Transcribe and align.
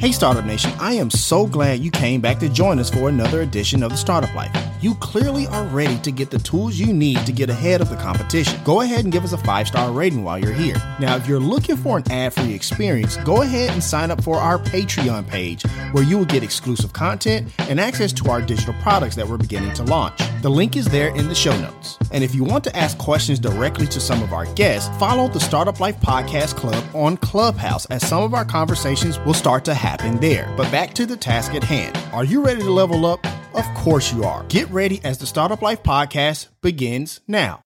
Hey, 0.00 0.12
Startup 0.12 0.44
Nation, 0.44 0.72
I 0.78 0.92
am 0.92 1.10
so 1.10 1.44
glad 1.44 1.80
you 1.80 1.90
came 1.90 2.20
back 2.20 2.38
to 2.38 2.48
join 2.48 2.78
us 2.78 2.88
for 2.88 3.08
another 3.08 3.40
edition 3.40 3.82
of 3.82 3.90
the 3.90 3.96
Startup 3.96 4.32
Life. 4.32 4.54
You 4.80 4.94
clearly 4.96 5.48
are 5.48 5.64
ready 5.64 5.98
to 5.98 6.12
get 6.12 6.30
the 6.30 6.38
tools 6.38 6.78
you 6.78 6.92
need 6.92 7.26
to 7.26 7.32
get 7.32 7.50
ahead 7.50 7.80
of 7.80 7.90
the 7.90 7.96
competition. 7.96 8.60
Go 8.62 8.82
ahead 8.82 9.02
and 9.02 9.12
give 9.12 9.24
us 9.24 9.32
a 9.32 9.38
five 9.38 9.66
star 9.66 9.90
rating 9.90 10.22
while 10.22 10.38
you're 10.38 10.52
here. 10.52 10.76
Now, 11.00 11.16
if 11.16 11.26
you're 11.26 11.40
looking 11.40 11.76
for 11.76 11.98
an 11.98 12.04
ad 12.12 12.32
free 12.32 12.54
experience, 12.54 13.16
go 13.18 13.42
ahead 13.42 13.70
and 13.70 13.82
sign 13.82 14.12
up 14.12 14.22
for 14.22 14.36
our 14.36 14.56
Patreon 14.56 15.26
page 15.26 15.64
where 15.90 16.04
you 16.04 16.16
will 16.16 16.24
get 16.24 16.44
exclusive 16.44 16.92
content 16.92 17.52
and 17.58 17.80
access 17.80 18.12
to 18.12 18.30
our 18.30 18.40
digital 18.40 18.74
products 18.74 19.16
that 19.16 19.26
we're 19.26 19.36
beginning 19.36 19.72
to 19.74 19.82
launch. 19.82 20.20
The 20.42 20.50
link 20.50 20.76
is 20.76 20.86
there 20.86 21.08
in 21.08 21.26
the 21.26 21.34
show 21.34 21.58
notes. 21.60 21.98
And 22.12 22.22
if 22.22 22.32
you 22.32 22.44
want 22.44 22.62
to 22.64 22.76
ask 22.76 22.96
questions 22.98 23.40
directly 23.40 23.88
to 23.88 23.98
some 23.98 24.22
of 24.22 24.32
our 24.32 24.46
guests, 24.54 24.96
follow 24.98 25.26
the 25.26 25.40
Startup 25.40 25.80
Life 25.80 25.98
Podcast 26.00 26.54
Club 26.54 26.84
on 26.94 27.16
Clubhouse 27.16 27.86
as 27.86 28.06
some 28.06 28.22
of 28.22 28.32
our 28.32 28.44
conversations 28.44 29.18
will 29.20 29.34
start 29.34 29.64
to 29.64 29.74
happen 29.74 30.20
there. 30.20 30.54
But 30.56 30.70
back 30.70 30.94
to 30.94 31.06
the 31.06 31.16
task 31.16 31.54
at 31.54 31.64
hand. 31.64 31.98
Are 32.12 32.24
you 32.24 32.44
ready 32.44 32.62
to 32.62 32.70
level 32.70 33.06
up? 33.06 33.26
Of 33.54 33.64
course 33.74 34.12
you 34.12 34.22
are. 34.24 34.44
Get 34.44 34.67
ready 34.70 35.00
as 35.04 35.18
the 35.18 35.26
Startup 35.26 35.60
Life 35.60 35.82
Podcast 35.82 36.48
begins 36.62 37.20
now. 37.26 37.60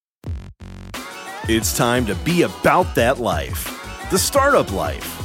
It's 1.49 1.77
time 1.77 2.07
to 2.07 2.15
be 2.17 2.43
about 2.43 2.95
that 2.95 3.19
life, 3.19 4.09
the 4.11 4.19
startup 4.19 4.73
life. 4.73 5.19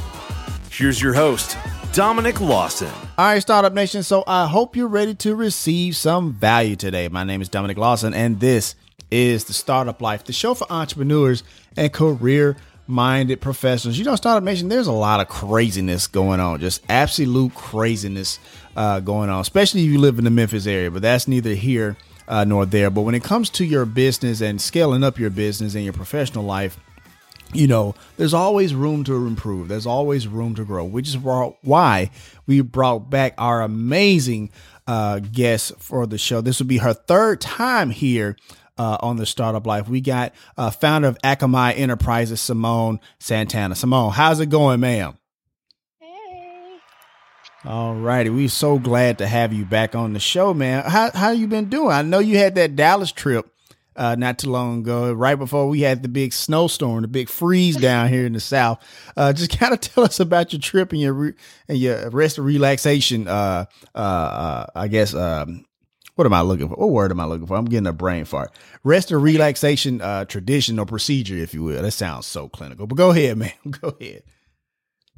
Here's 0.70 1.00
your 1.00 1.14
host, 1.14 1.56
Dominic 1.92 2.40
Lawson. 2.40 2.90
All 3.16 3.26
right, 3.26 3.40
Startup 3.40 3.72
Nation. 3.72 4.02
So 4.02 4.24
I 4.26 4.46
hope 4.46 4.76
you're 4.76 4.88
ready 4.88 5.14
to 5.16 5.34
receive 5.34 5.96
some 5.96 6.32
value 6.32 6.76
today. 6.76 7.08
My 7.08 7.24
name 7.24 7.40
is 7.40 7.48
Dominic 7.48 7.78
Lawson, 7.78 8.14
and 8.14 8.40
this 8.40 8.74
is 9.10 9.44
the 9.44 9.52
Startup 9.52 10.00
Life, 10.00 10.24
the 10.24 10.32
show 10.32 10.54
for 10.54 10.70
entrepreneurs 10.70 11.42
and 11.76 11.92
career 11.92 12.56
minded 12.88 13.40
professionals. 13.40 13.98
You 13.98 14.04
know, 14.04 14.16
Startup 14.16 14.42
Nation, 14.42 14.68
there's 14.68 14.86
a 14.86 14.92
lot 14.92 15.20
of 15.20 15.28
craziness 15.28 16.06
going 16.06 16.40
on, 16.40 16.58
just 16.58 16.82
absolute 16.88 17.54
craziness 17.54 18.40
uh, 18.76 19.00
going 19.00 19.30
on, 19.30 19.40
especially 19.40 19.84
if 19.84 19.90
you 19.90 19.98
live 19.98 20.18
in 20.18 20.24
the 20.24 20.30
Memphis 20.30 20.66
area, 20.66 20.90
but 20.90 21.02
that's 21.02 21.28
neither 21.28 21.54
here 21.54 21.96
uh, 22.26 22.44
nor 22.44 22.66
there. 22.66 22.90
But 22.90 23.02
when 23.02 23.14
it 23.14 23.22
comes 23.22 23.50
to 23.50 23.64
your 23.64 23.84
business 23.84 24.40
and 24.40 24.60
scaling 24.60 25.04
up 25.04 25.18
your 25.18 25.30
business 25.30 25.74
and 25.74 25.84
your 25.84 25.92
professional 25.92 26.44
life, 26.44 26.78
you 27.52 27.66
know, 27.66 27.94
there's 28.16 28.34
always 28.34 28.74
room 28.74 29.04
to 29.04 29.26
improve. 29.26 29.68
There's 29.68 29.86
always 29.86 30.28
room 30.28 30.54
to 30.56 30.64
grow, 30.64 30.84
which 30.84 31.08
is 31.08 31.16
why 31.16 32.10
we 32.46 32.60
brought 32.60 33.10
back 33.10 33.34
our 33.38 33.62
amazing 33.62 34.50
uh, 34.86 35.20
guest 35.20 35.72
for 35.78 36.06
the 36.06 36.18
show. 36.18 36.40
This 36.40 36.58
will 36.58 36.66
be 36.66 36.78
her 36.78 36.92
third 36.92 37.40
time 37.40 37.90
here 37.90 38.36
uh, 38.78 38.98
on 39.00 39.16
the 39.16 39.26
startup 39.26 39.66
life. 39.66 39.88
We 39.88 40.00
got 40.00 40.32
uh, 40.56 40.70
founder 40.70 41.08
of 41.08 41.18
Akamai 41.22 41.78
Enterprises, 41.78 42.40
Simone 42.40 43.00
Santana. 43.18 43.74
Simone, 43.74 44.12
how's 44.12 44.40
it 44.40 44.46
going, 44.46 44.80
ma'am? 44.80 45.18
Hey. 45.98 46.78
All 47.64 47.94
righty. 47.96 48.30
We're 48.30 48.48
so 48.48 48.78
glad 48.78 49.18
to 49.18 49.26
have 49.26 49.52
you 49.52 49.64
back 49.64 49.94
on 49.94 50.12
the 50.12 50.20
show, 50.20 50.54
man. 50.54 50.84
How 50.84 51.10
how 51.12 51.30
you 51.30 51.48
been 51.48 51.68
doing? 51.68 51.92
I 51.92 52.02
know 52.02 52.20
you 52.20 52.38
had 52.38 52.54
that 52.54 52.76
Dallas 52.76 53.12
trip 53.12 53.52
uh, 53.98 54.14
not 54.14 54.38
too 54.38 54.48
long 54.48 54.78
ago, 54.78 55.12
right 55.12 55.34
before 55.34 55.68
we 55.68 55.80
had 55.80 56.02
the 56.02 56.08
big 56.08 56.32
snowstorm, 56.32 57.02
the 57.02 57.08
big 57.08 57.28
freeze 57.28 57.76
down 57.76 58.08
here 58.08 58.24
in 58.24 58.32
the 58.32 58.40
south. 58.40 58.78
Uh, 59.16 59.32
just 59.32 59.50
kind 59.58 59.74
of 59.74 59.80
tell 59.80 60.04
us 60.04 60.20
about 60.20 60.52
your 60.52 60.60
trip 60.60 60.92
and 60.92 61.00
your 61.00 61.12
re- 61.12 61.34
and 61.68 61.78
your 61.78 62.08
rest 62.10 62.38
of 62.38 62.44
relaxation. 62.44 63.26
Uh, 63.26 63.64
uh, 63.94 63.98
uh, 63.98 64.66
I 64.76 64.86
guess 64.86 65.14
um, 65.14 65.64
what 66.18 66.26
am 66.26 66.32
I 66.32 66.40
looking 66.40 66.68
for? 66.68 66.74
What 66.74 66.90
word 66.90 67.12
am 67.12 67.20
I 67.20 67.26
looking 67.26 67.46
for? 67.46 67.56
I'm 67.56 67.64
getting 67.66 67.86
a 67.86 67.92
brain 67.92 68.24
fart. 68.24 68.50
Rest 68.82 69.12
or 69.12 69.20
relaxation 69.20 70.00
uh, 70.00 70.24
tradition 70.24 70.80
or 70.80 70.84
procedure, 70.84 71.36
if 71.36 71.54
you 71.54 71.62
will. 71.62 71.80
That 71.80 71.92
sounds 71.92 72.26
so 72.26 72.48
clinical. 72.48 72.88
But 72.88 72.96
go 72.96 73.10
ahead, 73.10 73.38
man. 73.38 73.52
Go 73.70 73.96
ahead. 74.00 74.24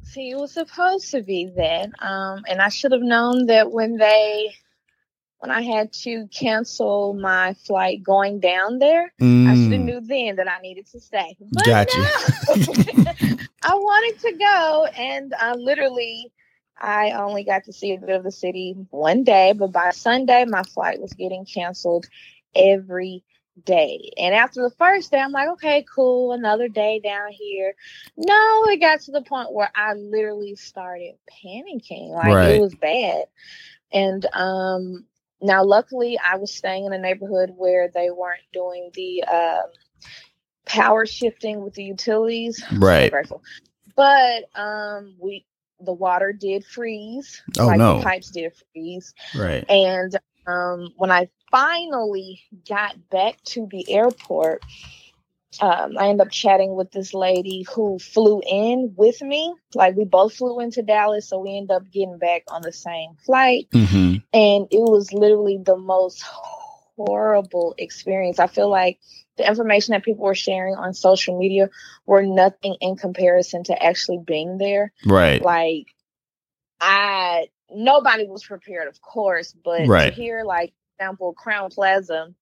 See, 0.03 0.29
it 0.29 0.37
was 0.37 0.51
supposed 0.51 1.09
to 1.11 1.23
be 1.23 1.51
that, 1.57 1.89
um, 1.99 2.43
and 2.47 2.61
I 2.61 2.69
should 2.69 2.91
have 2.91 3.01
known 3.01 3.47
that 3.47 3.71
when 3.71 3.97
they, 3.97 4.53
when 5.39 5.49
I 5.49 5.61
had 5.61 5.91
to 6.03 6.27
cancel 6.27 7.13
my 7.13 7.55
flight 7.65 8.03
going 8.03 8.39
down 8.39 8.77
there, 8.77 9.11
mm. 9.19 9.47
I 9.47 9.55
should 9.55 9.71
have 9.71 9.81
knew 9.81 10.01
then 10.01 10.35
that 10.35 10.47
I 10.47 10.59
needed 10.61 10.85
to 10.91 10.99
stay. 10.99 11.35
But 11.39 11.65
gotcha. 11.65 11.97
No, 11.97 12.05
I 13.63 13.73
wanted 13.73 14.19
to 14.21 14.31
go, 14.33 14.85
and 14.97 15.33
I 15.39 15.53
literally 15.53 16.31
I 16.79 17.11
only 17.11 17.43
got 17.43 17.65
to 17.65 17.73
see 17.73 17.93
a 17.93 17.99
bit 17.99 18.09
of 18.09 18.23
the 18.23 18.31
city 18.31 18.75
one 18.89 19.23
day, 19.23 19.53
but 19.53 19.71
by 19.71 19.91
Sunday, 19.91 20.45
my 20.45 20.63
flight 20.63 20.99
was 20.99 21.13
getting 21.13 21.45
canceled 21.45 22.07
every 22.55 23.23
day. 23.65 24.11
And 24.17 24.33
after 24.33 24.61
the 24.61 24.75
first 24.75 25.11
day, 25.11 25.19
I'm 25.19 25.31
like, 25.31 25.49
okay, 25.49 25.85
cool, 25.93 26.33
another 26.33 26.67
day 26.67 26.99
down 27.03 27.31
here. 27.31 27.75
No, 28.17 28.65
it 28.65 28.79
got 28.79 29.01
to 29.01 29.11
the 29.11 29.21
point 29.21 29.53
where 29.53 29.71
I 29.75 29.93
literally 29.93 30.55
started 30.55 31.15
panicking. 31.43 32.09
Like 32.09 32.33
right. 32.33 32.55
it 32.55 32.61
was 32.61 32.75
bad. 32.75 33.25
And 33.91 34.25
um 34.33 35.05
now 35.41 35.63
luckily 35.63 36.19
I 36.19 36.37
was 36.37 36.53
staying 36.53 36.85
in 36.85 36.93
a 36.93 36.97
neighborhood 36.97 37.51
where 37.55 37.89
they 37.93 38.09
weren't 38.09 38.41
doing 38.53 38.91
the 38.93 39.23
uh, 39.27 39.61
power 40.65 41.05
shifting 41.05 41.61
with 41.61 41.73
the 41.73 41.83
utilities. 41.83 42.63
Right. 42.71 43.13
But 43.95 44.43
um 44.55 45.15
we 45.19 45.45
the 45.83 45.93
water 45.93 46.33
did 46.33 46.65
freeze. 46.65 47.41
Oh 47.59 47.67
like 47.67 47.77
no, 47.77 47.97
the 47.97 48.03
pipes 48.03 48.31
did 48.31 48.53
freeze. 48.73 49.13
Right. 49.35 49.65
And 49.69 50.17
um, 50.47 50.93
when 50.97 51.11
I 51.11 51.29
finally 51.51 52.41
got 52.67 52.95
back 53.09 53.41
to 53.43 53.67
the 53.69 53.91
airport, 53.91 54.63
um, 55.59 55.97
I 55.97 56.07
ended 56.07 56.27
up 56.27 56.31
chatting 56.31 56.75
with 56.75 56.91
this 56.91 57.13
lady 57.13 57.65
who 57.73 57.99
flew 57.99 58.41
in 58.49 58.93
with 58.95 59.21
me. 59.21 59.53
Like 59.75 59.95
we 59.95 60.05
both 60.05 60.35
flew 60.35 60.59
into 60.59 60.81
Dallas, 60.81 61.27
so 61.27 61.39
we 61.39 61.57
ended 61.57 61.71
up 61.71 61.91
getting 61.91 62.17
back 62.17 62.43
on 62.47 62.61
the 62.61 62.71
same 62.71 63.15
flight. 63.25 63.67
Mm-hmm. 63.73 64.17
And 64.33 64.67
it 64.71 64.81
was 64.81 65.11
literally 65.11 65.59
the 65.63 65.77
most 65.77 66.23
horrible 66.23 67.75
experience. 67.77 68.39
I 68.39 68.47
feel 68.47 68.69
like 68.69 68.99
the 69.41 69.47
information 69.47 69.93
that 69.93 70.03
people 70.03 70.23
were 70.23 70.35
sharing 70.35 70.75
on 70.75 70.93
social 70.93 71.37
media 71.37 71.69
were 72.05 72.23
nothing 72.23 72.75
in 72.79 72.95
comparison 72.95 73.63
to 73.65 73.83
actually 73.83 74.19
being 74.25 74.57
there. 74.57 74.93
Right. 75.05 75.41
Like 75.41 75.87
I 76.79 77.47
nobody 77.73 78.27
was 78.27 78.43
prepared, 78.43 78.87
of 78.87 79.01
course, 79.01 79.53
but 79.53 79.87
right. 79.87 80.13
to 80.13 80.21
hear 80.21 80.43
like 80.43 80.73
example 80.99 81.33
Crowne 81.33 81.73
Plaza 81.73 82.33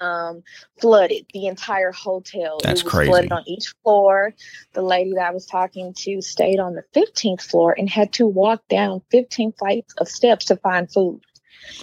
um 0.00 0.42
flooded 0.80 1.26
the 1.32 1.46
entire 1.46 1.92
hotel. 1.92 2.58
That's 2.60 2.80
it 2.80 2.84
was 2.84 2.92
crazy. 2.92 3.10
Flooded 3.10 3.32
on 3.32 3.44
each 3.46 3.72
floor. 3.84 4.34
The 4.72 4.82
lady 4.82 5.12
that 5.14 5.28
I 5.28 5.30
was 5.30 5.46
talking 5.46 5.94
to 5.98 6.20
stayed 6.20 6.58
on 6.58 6.74
the 6.74 6.82
15th 6.92 7.42
floor 7.42 7.74
and 7.78 7.88
had 7.88 8.12
to 8.14 8.26
walk 8.26 8.66
down 8.68 9.02
15 9.12 9.52
flights 9.52 9.94
of 9.98 10.08
steps 10.08 10.46
to 10.46 10.56
find 10.56 10.90
food. 10.92 11.20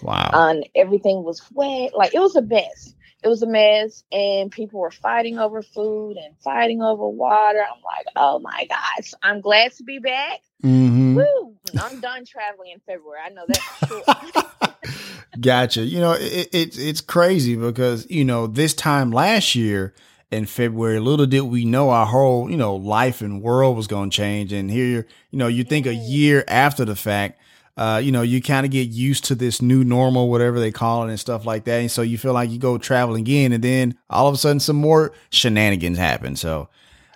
Wow. 0.01 0.31
And 0.33 0.67
everything 0.75 1.23
was 1.23 1.41
wet. 1.53 1.95
Like 1.95 2.13
it 2.13 2.19
was 2.19 2.35
a 2.35 2.41
mess 2.41 2.93
it 3.23 3.27
was 3.27 3.41
a 3.41 3.47
mess 3.47 4.03
and 4.11 4.51
people 4.51 4.81
were 4.81 4.91
fighting 4.91 5.39
over 5.39 5.61
food 5.61 6.17
and 6.17 6.35
fighting 6.39 6.81
over 6.81 7.07
water. 7.07 7.59
I'm 7.59 7.81
like, 7.81 8.05
oh 8.15 8.39
my 8.39 8.67
gosh, 8.69 9.13
I'm 9.23 9.39
glad 9.41 9.71
to 9.73 9.83
be 9.83 9.99
back. 9.99 10.41
Mm-hmm. 10.61 11.15
Woo! 11.15 11.55
I'm 11.81 11.99
done 12.01 12.25
traveling 12.25 12.71
in 12.71 12.79
February. 12.81 13.19
I 13.25 13.29
know 13.29 13.45
that 13.47 13.57
for 13.57 14.83
sure. 14.83 15.03
gotcha. 15.39 15.81
You 15.83 15.99
know, 15.99 16.13
it, 16.13 16.49
it, 16.51 16.77
it's 16.77 17.01
crazy 17.01 17.55
because, 17.55 18.09
you 18.09 18.25
know, 18.25 18.47
this 18.47 18.73
time 18.73 19.11
last 19.11 19.55
year 19.55 19.93
in 20.31 20.45
February, 20.45 20.99
little 20.99 21.25
did 21.25 21.41
we 21.41 21.63
know 21.63 21.89
our 21.89 22.05
whole, 22.05 22.49
you 22.49 22.57
know, 22.57 22.75
life 22.75 23.21
and 23.21 23.41
world 23.41 23.77
was 23.77 23.87
going 23.87 24.09
to 24.09 24.15
change. 24.15 24.51
And 24.51 24.69
here, 24.69 25.07
you 25.31 25.39
know, 25.39 25.47
you 25.47 25.63
think 25.63 25.85
a 25.85 25.95
year 25.95 26.43
after 26.47 26.83
the 26.83 26.95
fact, 26.95 27.39
uh, 27.75 27.99
you 28.03 28.11
know, 28.11 28.21
you 28.21 28.41
kind 28.41 28.65
of 28.65 28.71
get 28.71 28.89
used 28.89 29.25
to 29.25 29.35
this 29.35 29.61
new 29.61 29.83
normal, 29.83 30.29
whatever 30.29 30.59
they 30.59 30.71
call 30.71 31.03
it, 31.03 31.09
and 31.09 31.19
stuff 31.19 31.45
like 31.45 31.63
that. 31.65 31.79
And 31.79 31.89
so 31.89 32.01
you 32.01 32.17
feel 32.17 32.33
like 32.33 32.51
you 32.51 32.59
go 32.59 32.77
travel 32.77 33.15
again, 33.15 33.51
and 33.51 33.63
then 33.63 33.97
all 34.09 34.27
of 34.27 34.35
a 34.35 34.37
sudden 34.37 34.59
some 34.59 34.75
more 34.75 35.11
shenanigans 35.31 35.97
happen. 35.97 36.35
So 36.35 36.69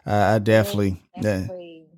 uh, 0.06 0.34
I 0.36 0.40
definitely, 0.40 1.02
uh, 1.24 1.44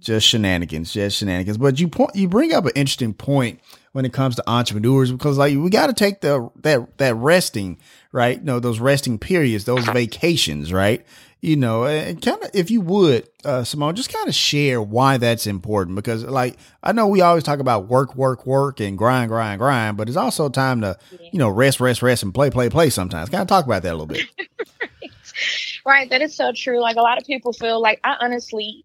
just 0.01 0.27
shenanigans, 0.27 0.91
just 0.91 1.17
shenanigans. 1.17 1.57
But 1.57 1.79
you 1.79 1.87
point, 1.87 2.15
you 2.15 2.27
bring 2.27 2.53
up 2.53 2.65
an 2.65 2.71
interesting 2.75 3.13
point 3.13 3.61
when 3.93 4.05
it 4.05 4.11
comes 4.13 4.35
to 4.35 4.49
entrepreneurs 4.49 5.11
because 5.11 5.37
like 5.37 5.55
we 5.57 5.69
got 5.69 5.87
to 5.87 5.93
take 5.93 6.19
the 6.21 6.49
that 6.57 6.97
that 6.97 7.15
resting 7.15 7.77
right, 8.11 8.39
you 8.39 8.45
know, 8.45 8.59
those 8.59 8.79
resting 8.79 9.17
periods, 9.17 9.63
those 9.63 9.85
vacations, 9.85 10.73
right 10.73 11.05
you 11.41 11.55
know, 11.55 11.85
and 11.85 12.21
kind 12.21 12.43
of, 12.43 12.49
if 12.53 12.69
you 12.69 12.81
would, 12.81 13.27
uh, 13.45 13.63
Simone, 13.63 13.95
just 13.95 14.11
kind 14.11 14.27
of 14.27 14.35
share 14.35 14.81
why 14.81 15.17
that's 15.17 15.47
important 15.47 15.95
because, 15.95 16.25
like, 16.25 16.57
I 16.83 16.91
know 16.91 17.07
we 17.07 17.21
always 17.21 17.43
talk 17.43 17.59
about 17.59 17.87
work, 17.87 18.15
work, 18.15 18.45
work, 18.45 18.81
and 18.81 18.97
grind, 18.97 19.29
grind, 19.29 19.59
grind, 19.59 19.95
but 19.95 20.09
it's 20.09 20.17
also 20.17 20.49
time 20.49 20.81
to, 20.81 20.97
you 21.31 21.39
know, 21.39 21.49
rest, 21.49 21.79
rest, 21.79 22.01
rest, 22.01 22.23
and 22.23 22.33
play, 22.33 22.49
play, 22.49 22.69
play. 22.69 22.89
Sometimes, 22.89 23.29
kind 23.29 23.41
of 23.41 23.47
talk 23.47 23.65
about 23.65 23.83
that 23.83 23.93
a 23.93 23.95
little 23.95 24.05
bit. 24.05 24.25
right. 24.37 25.81
right, 25.85 26.09
that 26.09 26.21
is 26.21 26.35
so 26.35 26.51
true. 26.51 26.81
Like 26.81 26.97
a 26.97 27.01
lot 27.01 27.17
of 27.17 27.25
people 27.25 27.53
feel 27.53 27.81
like 27.81 28.01
I 28.03 28.17
honestly, 28.19 28.83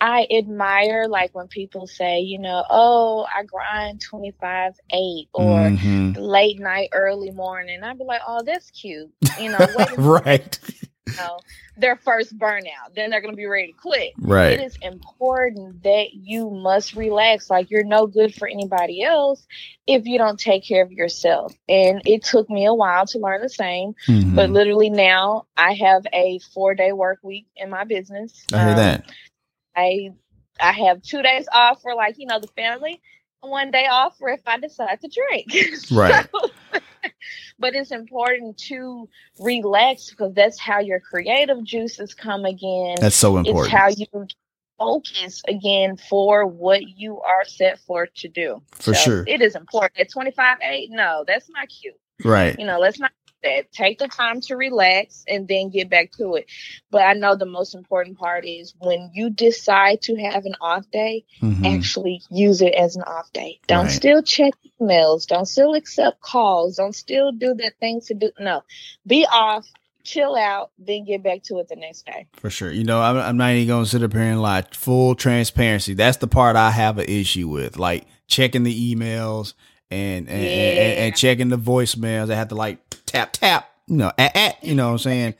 I 0.00 0.26
admire 0.36 1.06
like 1.06 1.32
when 1.36 1.46
people 1.46 1.86
say, 1.86 2.18
you 2.18 2.40
know, 2.40 2.64
oh, 2.68 3.24
I 3.32 3.44
grind 3.44 4.00
25 4.00 4.72
8 4.92 5.28
or 5.34 5.44
mm-hmm. 5.44 6.20
late 6.20 6.58
night, 6.58 6.88
early 6.92 7.30
morning. 7.30 7.84
I'd 7.84 7.98
be 7.98 8.04
like, 8.04 8.22
oh, 8.26 8.42
that's 8.44 8.72
cute. 8.72 9.12
You 9.38 9.50
know, 9.50 9.66
right 9.96 10.58
know, 11.16 11.38
their 11.76 11.96
first 11.96 12.36
burnout. 12.38 12.94
Then 12.94 13.10
they're 13.10 13.20
going 13.20 13.32
to 13.32 13.36
be 13.36 13.46
ready 13.46 13.68
to 13.72 13.78
quit. 13.78 14.12
Right. 14.18 14.58
It 14.58 14.64
is 14.64 14.76
important 14.82 15.82
that 15.84 16.12
you 16.14 16.50
must 16.50 16.94
relax. 16.94 17.48
Like 17.50 17.70
you're 17.70 17.84
no 17.84 18.06
good 18.06 18.34
for 18.34 18.46
anybody 18.48 19.02
else 19.02 19.46
if 19.86 20.06
you 20.06 20.18
don't 20.18 20.38
take 20.38 20.64
care 20.66 20.82
of 20.82 20.92
yourself. 20.92 21.52
And 21.68 22.02
it 22.04 22.22
took 22.24 22.48
me 22.50 22.66
a 22.66 22.74
while 22.74 23.06
to 23.06 23.18
learn 23.18 23.40
the 23.42 23.48
same, 23.48 23.94
Mhm. 24.08 24.34
but 24.34 24.50
literally 24.50 24.90
now 24.90 25.46
I 25.56 25.74
have 25.74 26.06
a 26.12 26.38
four 26.54 26.74
day 26.74 26.92
work 26.92 27.18
week 27.22 27.46
in 27.56 27.70
my 27.70 27.84
business. 27.84 28.44
I 28.52 28.58
hear 28.58 28.68
Um, 28.70 28.76
that. 28.76 29.04
I 29.76 30.10
I 30.60 30.72
have 30.72 31.02
two 31.02 31.22
days 31.22 31.46
off 31.52 31.80
for 31.82 31.94
like 31.94 32.16
you 32.18 32.26
know 32.26 32.38
the 32.38 32.46
family, 32.48 33.00
and 33.42 33.50
one 33.50 33.70
day 33.70 33.86
off 33.86 34.18
for 34.18 34.28
if 34.28 34.42
I 34.46 34.58
decide 34.58 35.00
to 35.00 35.08
drink. 35.08 35.50
Right. 35.90 36.26
So- 36.30 36.80
but 37.58 37.74
it's 37.74 37.90
important 37.90 38.56
to 38.58 39.08
relax 39.38 40.10
because 40.10 40.34
that's 40.34 40.58
how 40.58 40.80
your 40.80 41.00
creative 41.00 41.62
juices 41.64 42.14
come 42.14 42.44
again. 42.44 42.96
That's 43.00 43.16
so 43.16 43.36
important. 43.36 43.66
it's 43.66 43.80
how 43.80 43.88
you 43.88 44.26
focus 44.78 45.42
again 45.46 45.96
for 45.96 46.46
what 46.46 46.82
you 46.88 47.20
are 47.20 47.44
set 47.44 47.78
for 47.80 48.06
to 48.06 48.28
do. 48.28 48.62
For 48.72 48.94
sure. 48.94 49.24
It 49.26 49.40
is 49.40 49.54
important. 49.54 50.00
At 50.00 50.10
25, 50.10 50.58
8, 50.62 50.90
no, 50.90 51.24
that's 51.26 51.48
not 51.50 51.68
cute 51.68 51.94
right. 52.24 52.58
you 52.58 52.66
know, 52.66 52.78
let's 52.78 52.98
not 52.98 53.12
that. 53.42 53.72
Take 53.72 53.98
the 53.98 54.08
time 54.08 54.40
to 54.42 54.56
relax 54.56 55.24
and 55.28 55.46
then 55.48 55.70
get 55.70 55.88
back 55.90 56.12
to 56.18 56.34
it. 56.36 56.46
But 56.90 57.02
I 57.02 57.12
know 57.14 57.34
the 57.36 57.46
most 57.46 57.74
important 57.74 58.18
part 58.18 58.44
is 58.44 58.74
when 58.80 59.10
you 59.14 59.30
decide 59.30 60.02
to 60.02 60.16
have 60.16 60.44
an 60.44 60.54
off 60.60 60.84
day, 60.90 61.24
Mhm. 61.40 61.76
actually 61.78 62.22
use 62.30 62.60
it 62.62 62.74
as 62.74 62.96
an 62.96 63.02
off 63.02 63.32
day. 63.32 63.58
Don't 63.66 63.86
Right. 63.86 63.92
still 63.92 64.22
check 64.22 64.52
emails. 64.80 65.26
Don't 65.26 65.46
still 65.46 65.74
accept 65.74 66.20
calls. 66.20 66.76
Don't 66.76 66.94
still 66.94 67.32
do 67.32 67.54
the 67.54 67.72
things 67.80 68.06
to 68.06 68.14
do. 68.14 68.30
No, 68.38 68.62
be 69.06 69.26
off, 69.32 69.66
chill 70.04 70.34
out, 70.36 70.70
then 70.78 71.04
get 71.04 71.22
back 71.22 71.42
to 71.44 71.58
it 71.58 71.68
the 71.68 71.76
next 71.76 72.06
day. 72.06 72.26
For 72.34 72.50
sure. 72.50 72.72
You 72.72 72.82
know, 72.84 73.00
I'm, 73.00 73.16
I'm 73.16 73.36
not 73.36 73.52
even 73.52 73.68
going 73.68 73.84
to 73.84 73.90
sit 73.90 74.02
up 74.02 74.12
here 74.12 74.22
and 74.22 74.42
lie. 74.42 74.62
Full 74.72 75.14
transparency. 75.14 75.94
That's 75.94 76.16
the 76.16 76.26
part 76.26 76.56
I 76.56 76.70
have 76.72 76.98
an 76.98 77.08
issue 77.08 77.48
with. 77.48 77.78
Like 77.78 78.06
checking 78.26 78.64
the 78.64 78.94
emails 78.94 79.54
and 79.92 80.28
and, 80.28 80.42
and, 80.42 80.78
and, 80.78 80.98
and 80.98 81.16
checking 81.16 81.48
the 81.48 81.58
voicemails. 81.58 82.30
I 82.30 82.36
have 82.36 82.48
to 82.48 82.54
like 82.54 82.78
tap, 83.06 83.32
tap, 83.32 83.70
you 83.86 83.96
know, 83.96 84.12
at, 84.16 84.34
at, 84.36 84.64
you 84.64 84.74
know 84.74 84.86
what 84.86 84.92
I'm 84.92 84.98
saying? 84.98 85.34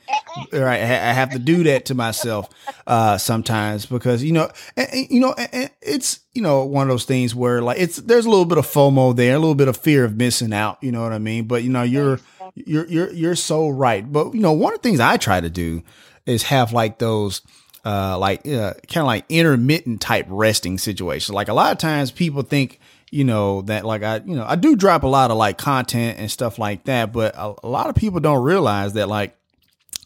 right. 0.51 0.81
I, 0.81 1.13
have 1.13 1.31
to 1.31 1.39
do 1.39 1.63
that 1.63 1.85
to 1.85 1.95
myself 1.95 2.49
uh, 2.85 3.17
sometimes 3.17 3.85
because, 3.85 4.23
you 4.23 4.31
know, 4.31 4.49
and, 4.75 5.09
you 5.09 5.19
know, 5.19 5.33
it's, 5.81 6.19
you 6.33 6.41
know, 6.41 6.63
one 6.65 6.83
of 6.83 6.89
those 6.89 7.05
things 7.05 7.33
where 7.33 7.61
like 7.61 7.79
it's, 7.79 7.97
there's 7.97 8.25
a 8.25 8.29
little 8.29 8.45
bit 8.45 8.57
of 8.57 8.65
FOMO 8.65 9.15
there, 9.15 9.35
a 9.35 9.39
little 9.39 9.55
bit 9.55 9.67
of 9.67 9.77
fear 9.77 10.05
of 10.05 10.17
missing 10.17 10.53
out. 10.53 10.77
You 10.81 10.91
know 10.91 11.01
what 11.01 11.13
I 11.13 11.19
mean? 11.19 11.45
But, 11.45 11.63
you 11.63 11.69
know, 11.69 11.83
you're, 11.83 12.19
you're 12.55 12.85
you're 12.87 13.11
you're 13.11 13.35
so 13.35 13.69
right. 13.69 14.09
But 14.09 14.33
you 14.33 14.39
know, 14.39 14.51
one 14.51 14.73
of 14.73 14.81
the 14.81 14.87
things 14.87 14.99
I 14.99 15.17
try 15.17 15.41
to 15.41 15.49
do 15.49 15.83
is 16.25 16.43
have 16.43 16.71
like 16.71 16.99
those 16.99 17.41
uh 17.85 18.17
like 18.17 18.47
uh, 18.47 18.73
kind 18.87 18.97
of 18.97 19.05
like 19.05 19.25
intermittent 19.29 20.01
type 20.01 20.25
resting 20.29 20.77
situations. 20.77 21.33
Like 21.33 21.47
a 21.47 21.53
lot 21.53 21.71
of 21.71 21.77
times 21.77 22.11
people 22.11 22.43
think 22.43 22.79
you 23.13 23.23
know 23.23 23.61
that 23.63 23.85
like 23.85 24.01
I 24.01 24.17
you 24.25 24.35
know 24.35 24.45
I 24.45 24.55
do 24.55 24.75
drop 24.75 25.03
a 25.03 25.07
lot 25.07 25.29
of 25.29 25.37
like 25.37 25.59
content 25.59 26.17
and 26.17 26.31
stuff 26.31 26.57
like 26.57 26.85
that, 26.85 27.13
but 27.13 27.35
a, 27.35 27.53
a 27.63 27.69
lot 27.69 27.89
of 27.89 27.95
people 27.95 28.19
don't 28.19 28.43
realize 28.43 28.93
that 28.93 29.07
like 29.07 29.37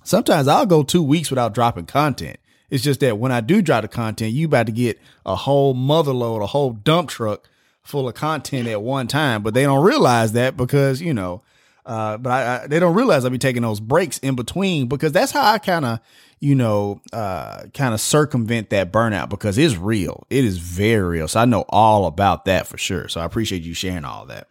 sometimes 0.04 0.48
I'll 0.48 0.66
go 0.66 0.84
two 0.84 1.02
weeks 1.02 1.30
without 1.30 1.54
dropping 1.54 1.86
content. 1.86 2.38
It's 2.70 2.84
just 2.84 3.00
that 3.00 3.18
when 3.18 3.32
I 3.32 3.40
do 3.40 3.62
drop 3.62 3.84
the 3.84 3.88
content, 3.88 4.34
you 4.34 4.48
about 4.48 4.66
to 4.66 4.74
get 4.74 5.00
a 5.26 5.38
whole 5.38 5.74
mother 5.74 6.12
load, 6.12 6.42
a 6.42 6.48
whole 6.48 6.72
dump 6.72 7.10
truck 7.10 7.48
full 7.82 8.10
of 8.10 8.16
content 8.16 8.68
at 8.68 8.82
one 8.82 9.08
time. 9.08 9.42
But 9.42 9.54
they 9.54 9.64
don't 9.64 9.86
realize 9.86 10.34
that 10.34 10.58
because 10.58 11.02
you 11.02 11.14
know, 11.14 11.44
uh, 11.88 12.18
but 12.18 12.30
I, 12.32 12.64
I, 12.64 12.68
they 12.68 12.80
don't 12.80 12.94
realize 12.94 13.26
I'll 13.26 13.32
be 13.32 13.38
taking 13.40 13.64
those 13.64 13.80
breaks 13.80 14.20
in 14.20 14.36
between 14.36 14.88
because 14.88 15.12
that's 15.12 15.32
how 15.32 15.42
I 15.44 15.58
kind 15.58 15.86
of, 15.86 16.00
you 16.40 16.54
know, 16.54 17.02
uh, 17.14 17.64
kind 17.74 17.94
of 17.96 18.00
circumvent 18.02 18.70
that 18.70 18.92
burnout 18.92 19.30
because 19.30 19.58
it's 19.58 19.76
real. 19.78 20.28
It 20.30 20.46
is 20.46 20.58
very 20.58 21.02
real. 21.18 21.28
So 21.28 21.40
I 21.40 21.46
know 21.46 21.66
all 21.70 22.06
about 22.06 22.46
that 22.46 22.68
for 22.68 22.78
sure. 22.78 23.08
So 23.08 23.22
I 23.22 23.26
appreciate 23.26 23.64
you 23.64 23.74
sharing 23.74 24.06
all 24.06 24.26
that 24.28 24.50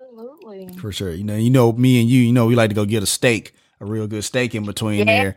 Absolutely. 0.00 0.68
for 0.78 0.92
sure. 0.92 1.12
You 1.12 1.24
know, 1.24 1.36
you 1.36 1.50
know, 1.50 1.72
me 1.72 2.00
and 2.00 2.08
you, 2.10 2.20
you 2.20 2.32
know, 2.32 2.46
we 2.46 2.54
like 2.54 2.70
to 2.70 2.74
go 2.74 2.84
get 2.84 3.02
a 3.02 3.06
steak, 3.06 3.54
a 3.80 3.84
real 3.84 4.06
good 4.06 4.24
steak 4.24 4.54
in 4.54 4.64
between 4.64 4.98
Yeah. 4.98 5.04
there, 5.04 5.36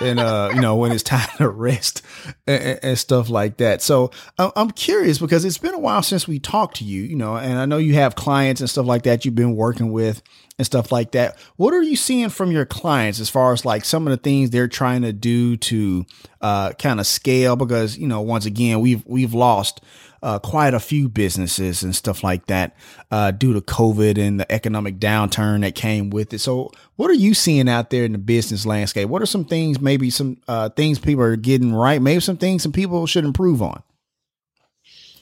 and 0.00 0.18
uh, 0.18 0.50
you 0.54 0.60
know, 0.60 0.76
when 0.76 0.92
it's 0.92 1.02
time 1.04 1.28
to 1.38 1.48
rest 1.48 2.02
and, 2.46 2.78
and- 2.82 2.98
stuff 2.98 3.28
like 3.28 3.58
that. 3.58 3.82
So 3.82 4.10
I'm, 4.38 4.50
I'm 4.56 4.70
curious 4.70 5.18
because 5.18 5.44
it's 5.44 5.58
been 5.58 5.74
a 5.74 5.78
while 5.78 6.02
since 6.02 6.26
we 6.26 6.38
talked 6.38 6.76
to 6.78 6.84
you, 6.84 7.02
you 7.02 7.16
know, 7.16 7.36
and 7.36 7.58
I 7.58 7.66
know 7.66 7.76
you 7.78 7.94
have 7.94 8.14
clients 8.14 8.60
and 8.60 8.70
stuff 8.70 8.86
like 8.86 9.02
that 9.04 9.24
you've 9.24 9.34
been 9.34 9.54
working 9.56 9.92
with 9.92 10.22
and 10.58 10.66
stuff 10.66 10.92
like 10.92 11.12
that. 11.12 11.36
What 11.56 11.74
are 11.74 11.82
you 11.82 11.96
seeing 11.96 12.28
from 12.28 12.52
your 12.52 12.64
clients 12.64 13.20
as 13.20 13.28
far 13.28 13.52
as 13.52 13.64
like 13.64 13.84
some 13.84 14.06
of 14.06 14.10
the 14.12 14.16
things 14.16 14.50
they're 14.50 14.68
trying 14.68 15.02
to 15.02 15.12
do 15.12 15.56
to 15.56 16.06
uh, 16.40 16.72
kind 16.72 17.00
of 17.00 17.06
scale? 17.06 17.56
Because 17.56 17.98
you 17.98 18.06
know, 18.06 18.20
once 18.20 18.46
again, 18.46 18.80
we've 18.80 19.04
we've 19.06 19.34
lost 19.34 19.80
uh, 20.24 20.38
quite 20.38 20.72
a 20.72 20.80
few 20.80 21.08
businesses 21.08 21.82
and 21.82 21.94
stuff 21.94 22.24
like 22.24 22.46
that 22.46 22.74
uh, 23.10 23.30
due 23.30 23.52
to 23.52 23.60
COVID 23.60 24.16
and 24.16 24.40
the 24.40 24.50
economic 24.50 24.98
downturn 24.98 25.60
that 25.60 25.74
came 25.74 26.08
with 26.08 26.32
it. 26.32 26.38
So, 26.38 26.70
what 26.96 27.10
are 27.10 27.14
you 27.14 27.34
seeing 27.34 27.68
out 27.68 27.90
there 27.90 28.04
in 28.04 28.12
the 28.12 28.18
business 28.18 28.64
landscape? 28.64 29.08
What 29.10 29.20
are 29.20 29.26
some 29.26 29.44
things, 29.44 29.80
maybe 29.80 30.08
some 30.08 30.38
uh, 30.48 30.70
things 30.70 30.98
people 30.98 31.22
are 31.24 31.36
getting 31.36 31.74
right? 31.74 32.00
Maybe 32.00 32.20
some 32.20 32.38
things 32.38 32.62
some 32.62 32.72
people 32.72 33.06
should 33.06 33.26
improve 33.26 33.60
on. 33.60 33.82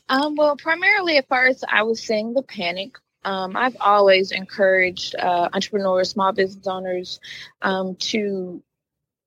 Um, 0.08 0.36
well, 0.36 0.56
primarily 0.56 1.16
at 1.16 1.26
first, 1.28 1.64
I 1.68 1.82
was 1.82 2.00
seeing 2.00 2.34
the 2.34 2.42
panic. 2.42 2.96
Um, 3.24 3.56
I've 3.56 3.76
always 3.80 4.32
encouraged 4.32 5.14
uh, 5.16 5.48
entrepreneurs, 5.52 6.10
small 6.10 6.32
business 6.32 6.66
owners 6.66 7.20
um, 7.62 7.94
to 7.96 8.62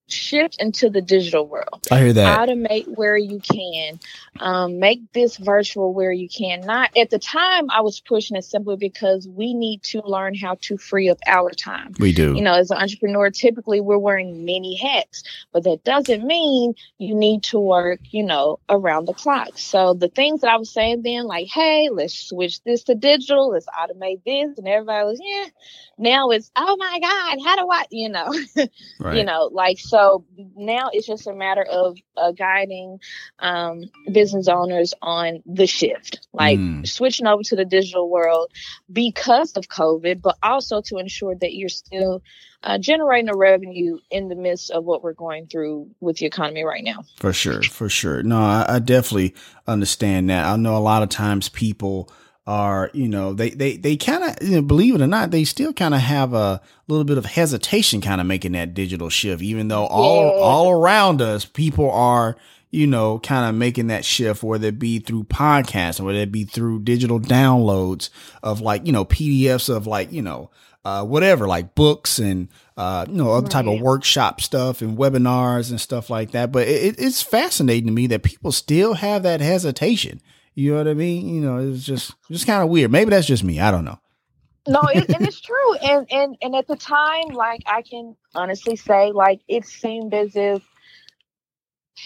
shift 0.07 0.57
into 0.59 0.89
the 0.89 1.01
digital 1.01 1.47
world. 1.47 1.87
I 1.91 1.99
hear 1.99 2.13
that. 2.13 2.39
Automate 2.39 2.87
where 2.87 3.17
you 3.17 3.39
can. 3.39 3.99
Um, 4.39 4.79
make 4.79 4.99
this 5.13 5.37
virtual 5.37 5.93
where 5.93 6.11
you 6.11 6.27
can. 6.27 6.61
Not 6.61 6.95
at 6.97 7.09
the 7.09 7.19
time, 7.19 7.69
I 7.71 7.81
was 7.81 8.01
pushing 8.01 8.35
it 8.35 8.43
simply 8.43 8.75
because 8.75 9.27
we 9.27 9.53
need 9.53 9.81
to 9.83 10.01
learn 10.05 10.35
how 10.35 10.57
to 10.61 10.77
free 10.77 11.09
up 11.09 11.19
our 11.25 11.51
time 11.51 11.93
we 11.99 12.11
do. 12.11 12.35
you 12.35 12.41
know, 12.41 12.53
as 12.53 12.69
an 12.69 12.77
entrepreneur, 12.77 13.29
typically 13.31 13.81
we're 13.81 13.97
wearing 13.97 14.45
many 14.45 14.75
hats, 14.75 15.23
but 15.51 15.63
that 15.63 15.83
doesn't 15.83 16.25
mean 16.25 16.75
you 16.97 17.15
need 17.15 17.43
to 17.43 17.59
work, 17.59 17.99
you 18.11 18.23
know, 18.23 18.59
around 18.69 19.05
the 19.05 19.13
clock. 19.13 19.57
So 19.57 19.93
the 19.93 20.09
things 20.09 20.41
that 20.41 20.51
I 20.51 20.57
was 20.57 20.69
saying 20.69 21.03
then, 21.03 21.25
like, 21.25 21.47
hey, 21.47 21.89
let's 21.91 22.27
switch 22.27 22.61
this 22.63 22.83
to 22.83 22.95
digital, 22.95 23.51
let's 23.51 23.67
automate 23.67 24.23
this, 24.25 24.57
and 24.57 24.67
everybody 24.67 25.05
was, 25.05 25.21
yeah. 25.23 25.45
Now 25.97 26.31
it's, 26.31 26.51
oh 26.57 26.75
my 26.77 26.99
God, 26.99 27.37
how 27.45 27.55
do 27.55 27.71
I, 27.71 27.85
you 27.89 28.09
know, 28.09 28.33
right. 28.99 29.17
you 29.17 29.23
know, 29.23 29.49
like 29.51 29.79
so 29.79 29.94
now 30.55 30.89
it's 30.93 31.07
just 31.07 31.27
a 31.27 31.33
matter 31.33 31.63
of 31.63 31.97
uh, 32.17 32.31
guiding 32.31 32.99
um, 33.39 33.83
business 34.11 34.47
owners 34.47 34.93
on 35.01 35.41
the 35.45 35.67
shift, 35.67 36.27
like 36.33 36.59
Mm. 36.59 36.87
switching 36.87 37.27
over 37.27 37.43
to 37.43 37.55
the 37.55 37.65
digital 37.65 38.09
world 38.09 38.51
because 38.91 39.53
of 39.53 39.67
COVID, 39.67 40.21
but 40.21 40.37
also 40.41 40.81
to 40.81 40.97
ensure 40.97 41.35
that 41.35 41.53
you're 41.53 41.69
still 41.69 42.21
uh, 42.63 42.77
generating 42.79 43.29
a 43.29 43.35
revenue 43.35 43.97
in 44.09 44.27
the 44.27 44.35
midst 44.35 44.71
of 44.71 44.83
what 44.83 45.03
we're 45.03 45.13
going 45.13 45.47
through 45.47 45.89
with 45.99 46.17
the 46.17 46.25
economy 46.25 46.63
right 46.63 46.83
now. 46.83 47.03
For 47.17 47.33
sure, 47.33 47.61
for 47.63 47.89
sure. 47.89 48.23
No, 48.23 48.37
I, 48.37 48.65
I 48.67 48.79
definitely 48.79 49.35
understand 49.67 50.29
that. 50.29 50.45
I 50.45 50.55
know 50.55 50.75
a 50.75 50.79
lot 50.79 51.03
of 51.03 51.09
times 51.09 51.49
people 51.49 52.09
are, 52.47 52.91
you 52.93 53.07
know, 53.07 53.33
they 53.33 53.49
they 53.49 53.77
they 53.77 53.97
kind 53.97 54.23
of, 54.23 54.35
you 54.47 54.55
know, 54.55 54.61
believe 54.61 54.95
it 54.95 55.01
or 55.01 55.07
not, 55.07 55.31
they 55.31 55.43
still 55.43 55.73
kind 55.73 55.93
of 55.93 56.01
have 56.01 56.33
a 56.33 56.61
little 56.87 57.03
bit 57.05 57.17
of 57.17 57.25
hesitation, 57.25 58.01
kind 58.01 58.21
of 58.21 58.27
making 58.27 58.51
that 58.51 58.73
digital 58.73 59.09
shift, 59.09 59.41
even 59.41 59.67
though 59.67 59.85
all 59.85 60.25
Yeah. 60.25 60.43
all 60.43 60.71
around 60.71 61.21
us, 61.21 61.45
people 61.45 61.89
are. 61.91 62.35
You 62.71 62.87
know, 62.87 63.19
kind 63.19 63.47
of 63.47 63.55
making 63.55 63.87
that 63.87 64.03
shift, 64.03 64.43
whether 64.43 64.67
it 64.67 64.79
be 64.79 64.99
through 64.99 65.25
podcasts 65.25 66.01
or 66.01 66.03
whether 66.05 66.19
it 66.19 66.31
be 66.33 66.43
through 66.43 66.79
digital 66.81 67.21
downloads 67.21 68.09
of 68.43 68.59
like, 68.59 68.85
you 68.85 68.91
know, 68.91 69.05
PDFs 69.05 69.73
of 69.73 69.87
like, 69.87 70.11
you 70.11 70.21
know, 70.21 70.49
uh, 70.83 71.05
whatever, 71.05 71.47
like 71.47 71.73
books 71.73 72.19
and 72.19 72.49
uh, 72.75 73.05
you 73.07 73.15
know 73.15 73.31
other 73.31 73.47
type 73.47 73.65
of 73.65 73.79
workshop 73.79 74.41
stuff 74.41 74.81
and 74.81 74.97
webinars 74.97 75.69
and 75.69 75.79
stuff 75.79 76.09
like 76.09 76.31
that. 76.31 76.51
But 76.51 76.67
it, 76.67 76.95
it's 76.99 77.21
fascinating 77.21 77.87
to 77.87 77.93
me 77.93 78.07
that 78.07 78.23
people 78.23 78.51
still 78.51 78.95
have 78.95 79.23
that 79.23 79.39
hesitation. 79.39 80.19
You 80.55 80.71
know 80.71 80.77
what 80.79 80.87
I 80.87 80.93
mean? 80.95 81.27
You 81.35 81.41
know, 81.41 81.57
it's 81.59 81.83
just 81.83 82.15
just 82.31 82.47
kind 82.47 82.63
of 82.63 82.69
weird. 82.69 82.91
Maybe 82.91 83.11
that's 83.11 83.27
just 83.27 83.43
me. 83.43 83.59
I 83.59 83.71
don't 83.71 83.85
know. 83.85 83.99
no 84.67 84.87
it, 84.87 85.09
and 85.13 85.25
it's 85.27 85.41
true 85.41 85.75
and 85.75 86.07
and 86.11 86.37
and 86.41 86.55
at 86.55 86.67
the 86.67 86.75
time 86.77 87.33
like 87.33 87.61
i 87.67 87.81
can 87.83 88.15
honestly 88.35 88.75
say 88.75 89.11
like 89.11 89.41
it 89.47 89.65
seemed 89.65 90.13
as 90.13 90.35
if 90.35 90.63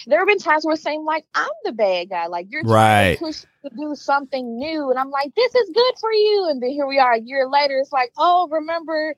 there 0.08 0.20
have 0.20 0.27
been 0.27 0.39
times 0.39 0.65
where 0.65 0.75
it 0.75 0.82
seemed 0.82 1.06
like 1.06 1.25
i'm 1.36 1.50
the 1.63 1.72
bad 1.72 2.10
guy 2.10 2.27
like 2.27 2.48
you're 2.50 2.63
Right. 2.63 3.13
to 3.13 3.20
push 3.20 3.41
to 3.63 3.70
do 3.77 3.94
something 3.96 4.58
new. 4.58 4.89
And 4.89 4.98
I'm 4.98 5.10
like, 5.12 5.36
this 5.36 5.53
is 5.53 5.70
good 5.74 5.94
for 6.00 6.12
you. 6.13 6.48
And 6.50 6.62
then 6.63 6.70
here 6.70 6.88
we 6.88 7.00
are 7.00 7.13
a 7.13 7.20
year 7.20 7.48
later. 7.50 7.77
It's 7.79 7.91
like, 7.91 8.12
oh, 8.18 8.48
remember 8.50 9.15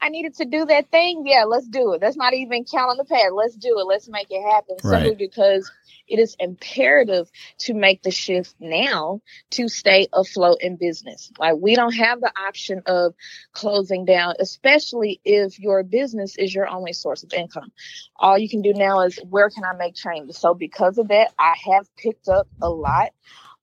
I 0.00 0.08
needed 0.08 0.34
to 0.36 0.44
do 0.44 0.66
that 0.66 0.90
thing. 0.90 1.24
Yeah, 1.26 1.44
let's 1.44 1.66
do 1.66 1.92
it. 1.94 2.02
Let's 2.02 2.16
not 2.16 2.34
even 2.34 2.64
count 2.64 2.90
on 2.90 2.96
the 2.96 3.04
pad. 3.04 3.32
Let's 3.32 3.56
do 3.56 3.78
it. 3.78 3.86
Let's 3.86 4.08
make 4.08 4.26
it 4.30 4.42
happen. 4.42 4.76
Right. 4.84 5.04
Simply 5.04 5.26
because 5.26 5.70
it 6.06 6.18
is 6.18 6.36
imperative 6.38 7.30
to 7.58 7.74
make 7.74 8.02
the 8.02 8.10
shift 8.10 8.54
now 8.60 9.20
to 9.50 9.68
stay 9.68 10.08
afloat 10.12 10.58
in 10.60 10.76
business. 10.76 11.32
Like 11.38 11.54
we 11.58 11.74
don't 11.74 11.94
have 11.94 12.20
the 12.20 12.32
option 12.38 12.82
of 12.86 13.14
closing 13.52 14.04
down, 14.04 14.34
especially 14.38 15.20
if 15.24 15.58
your 15.58 15.82
business 15.82 16.36
is 16.36 16.54
your 16.54 16.68
only 16.68 16.92
source 16.92 17.22
of 17.22 17.32
income. 17.32 17.72
All 18.16 18.38
you 18.38 18.48
can 18.48 18.62
do 18.62 18.74
now 18.74 19.00
is 19.00 19.18
where 19.28 19.48
can 19.48 19.64
I 19.64 19.74
make 19.74 19.94
changes? 19.94 20.38
So 20.38 20.54
because 20.54 20.98
of 20.98 21.08
that, 21.08 21.32
I 21.38 21.54
have 21.72 21.94
picked 21.96 22.28
up 22.28 22.46
a 22.60 22.68
lot 22.68 23.12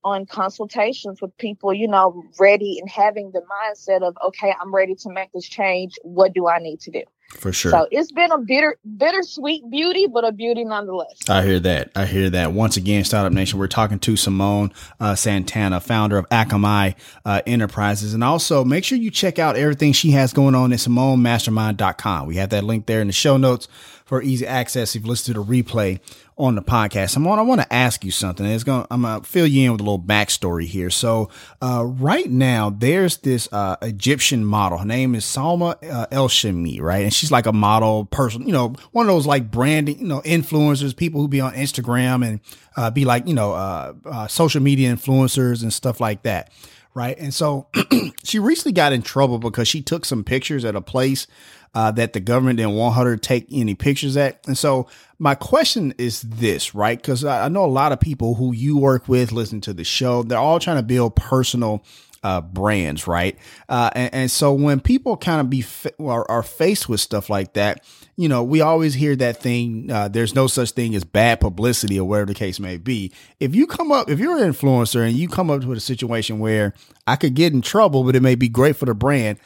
on 0.04 0.26
consultations 0.26 1.22
with 1.22 1.36
people, 1.38 1.74
you 1.74 1.88
know, 1.88 2.24
ready 2.40 2.80
and 2.80 2.90
having 2.90 3.32
the 3.32 3.42
mindset 3.42 4.02
of, 4.02 4.18
okay, 4.26 4.54
I'm 4.60 4.74
ready 4.74 4.96
to 4.96 5.10
make 5.10 5.32
this 5.34 5.48
change. 5.48 5.98
What 6.04 6.34
do 6.34 6.48
I 6.48 6.60
need 6.60 6.80
to 6.82 6.92
do? 6.92 7.04
For 7.40 7.54
sure. 7.54 7.72
So 7.72 7.88
it's 7.92 8.12
been 8.12 8.32
a 8.32 8.38
bitter, 8.40 8.78
bittersweet 8.98 9.70
beauty, 9.70 10.08
but 10.08 10.26
a 10.26 10.34
beauty 10.34 10.66
nonetheless. 10.66 11.30
I 11.30 11.44
hear 11.44 11.60
that. 11.62 11.92
I 11.96 12.06
hear 12.06 12.30
that. 12.30 12.52
Once 12.52 12.76
again, 12.76 13.06
Startup 13.06 13.32
Nation, 13.32 13.58
we're 13.58 13.68
talking 13.68 14.00
to 14.00 14.18
Simone 14.18 14.74
uh, 15.00 15.16
Santana, 15.16 15.80
founder 15.80 16.18
of 16.18 16.28
Akamai 16.30 16.96
uh, 17.24 17.42
Enterprises. 17.46 18.14
And 18.14 18.24
also 18.24 18.66
make 18.66 18.84
sure 18.84 18.98
you 18.98 19.12
check 19.12 19.40
out 19.40 19.56
everything 19.56 19.94
she 19.94 20.12
has 20.12 20.34
going 20.34 20.56
on 20.56 20.74
at 20.74 20.80
SimoneMastermind.com. 20.80 22.28
We 22.28 22.36
have 22.36 22.50
that 22.50 22.66
link 22.66 22.86
there 22.86 23.00
in 23.00 23.08
the 23.08 23.14
show 23.14 23.38
notes 23.38 23.70
for 24.06 24.22
easy 24.22 24.46
access 24.46 24.94
if 24.94 25.04
you 25.04 25.08
listen 25.08 25.34
to 25.34 25.40
the 25.40 25.46
replay 25.46 26.02
on 26.42 26.56
the 26.56 26.62
podcast. 26.62 27.12
Simone, 27.12 27.38
I 27.38 27.44
want 27.44 27.62
to 27.62 27.72
ask 27.72 28.04
you 28.04 28.10
something. 28.10 28.46
It's 28.46 28.64
going 28.64 28.86
I'm 28.90 29.04
gonna 29.04 29.24
fill 29.24 29.46
you 29.46 29.66
in 29.66 29.72
with 29.72 29.82
a 29.82 29.84
little 29.84 30.00
backstory 30.00 30.66
here. 30.66 30.90
So, 30.90 31.30
uh, 31.62 31.86
right 31.86 32.30
now 32.30 32.72
there's 32.72 33.18
this, 33.18 33.48
uh, 33.52 33.76
Egyptian 33.82 34.44
model. 34.44 34.80
Her 34.80 34.86
name 34.86 35.14
is 35.14 35.24
Salma 35.24 35.78
uh, 35.88 36.08
El 36.12 36.28
Shimy, 36.30 36.82
right? 36.82 37.04
And 37.04 37.14
she's 37.14 37.32
like 37.32 37.46
a 37.46 37.54
model 37.54 38.06
person, 38.06 38.48
you 38.48 38.54
know, 38.54 38.74
one 38.92 39.08
of 39.08 39.14
those 39.14 39.28
like 39.28 39.52
branding, 39.52 40.00
you 40.00 40.08
know, 40.08 40.22
influencers, 40.22 40.96
people 40.96 41.22
who 41.22 41.28
be 41.28 41.42
on 41.42 41.54
Instagram 41.54 42.26
and, 42.28 42.40
uh, 42.76 42.90
be 42.90 43.06
like, 43.06 43.28
you 43.28 43.36
know, 43.36 43.54
uh, 43.54 43.94
uh, 44.06 44.28
social 44.28 44.62
media 44.62 44.92
influencers 44.92 45.62
and 45.62 45.72
stuff 45.72 46.00
like 46.02 46.24
that. 46.24 46.52
Right. 46.94 47.18
And 47.18 47.34
so 47.34 47.68
she 48.24 48.40
recently 48.40 48.74
got 48.74 48.92
in 48.92 49.02
trouble 49.02 49.40
because 49.40 49.68
she 49.68 49.82
took 49.82 50.04
some 50.04 50.26
pictures 50.26 50.66
at 50.66 50.76
a 50.76 50.82
place 50.82 51.26
uh, 51.74 51.92
that 51.92 52.14
the 52.14 52.20
government 52.20 52.58
didn't 52.58 52.76
want 52.76 52.96
her 52.96 53.16
to 53.16 53.20
take 53.20 53.48
any 53.52 53.76
pictures 53.76 54.18
at. 54.18 54.46
And 54.48 54.58
so 54.58 54.88
my 55.20 55.36
question 55.36 55.94
is 55.98 56.22
this, 56.22 56.76
right? 56.76 56.98
Because 56.98 57.24
I, 57.24 57.46
I 57.46 57.48
know 57.48 57.66
a 57.66 57.68
lot 57.68 57.92
of 57.92 58.00
people 58.00 58.36
who 58.36 58.54
you 58.54 58.78
work 58.78 59.08
with, 59.08 59.32
listen 59.32 59.62
to 59.62 59.74
the 59.74 59.84
show, 59.84 60.24
they're 60.24 60.38
all 60.38 60.60
trying 60.60 60.78
to 60.78 60.84
build 60.84 61.16
personal 61.16 61.84
uh, 62.24 62.42
brands, 62.42 63.08
right? 63.08 63.38
Uh, 63.68 63.90
and, 63.96 64.14
and, 64.14 64.32
so 64.32 64.54
when 64.54 64.80
people 64.80 65.18
kind 65.18 65.42
of 65.42 65.50
be 65.50 65.66
are, 66.00 66.30
are, 66.30 66.44
faced 66.44 66.88
with 66.88 67.00
stuff 67.00 67.32
like 67.32 67.54
that, 67.54 67.84
you 68.16 68.30
know, 68.30 68.44
we 68.44 68.62
always 68.62 68.94
hear 68.94 69.16
that 69.16 69.38
thing. 69.38 69.90
Uh, 69.90 70.08
there's 70.08 70.36
no 70.36 70.46
such 70.46 70.72
thing 70.72 70.94
as 70.94 71.04
bad 71.04 71.40
publicity, 71.40 72.00
or 72.00 72.08
whatever 72.08 72.28
the 72.28 72.36
case 72.36 72.60
may 72.60 72.78
be. 72.78 73.12
If 73.40 73.56
you 73.56 73.66
come 73.66 73.92
up, 73.92 74.08
if 74.08 74.20
you're 74.20 74.38
an 74.38 74.54
influencer 74.54 75.04
and 75.04 75.16
you 75.16 75.28
come 75.28 75.50
up 75.50 75.64
with 75.64 75.80
a 75.80 75.82
situation 75.82 76.38
where 76.38 76.76
I 77.08 77.16
could 77.16 77.34
get 77.34 77.54
in 77.54 77.62
trouble, 77.62 78.04
but 78.04 78.16
it 78.16 78.22
may 78.22 78.36
be 78.36 78.50
great 78.50 78.76
for 78.76 78.86
the 78.86 78.94
brand, 78.94 79.40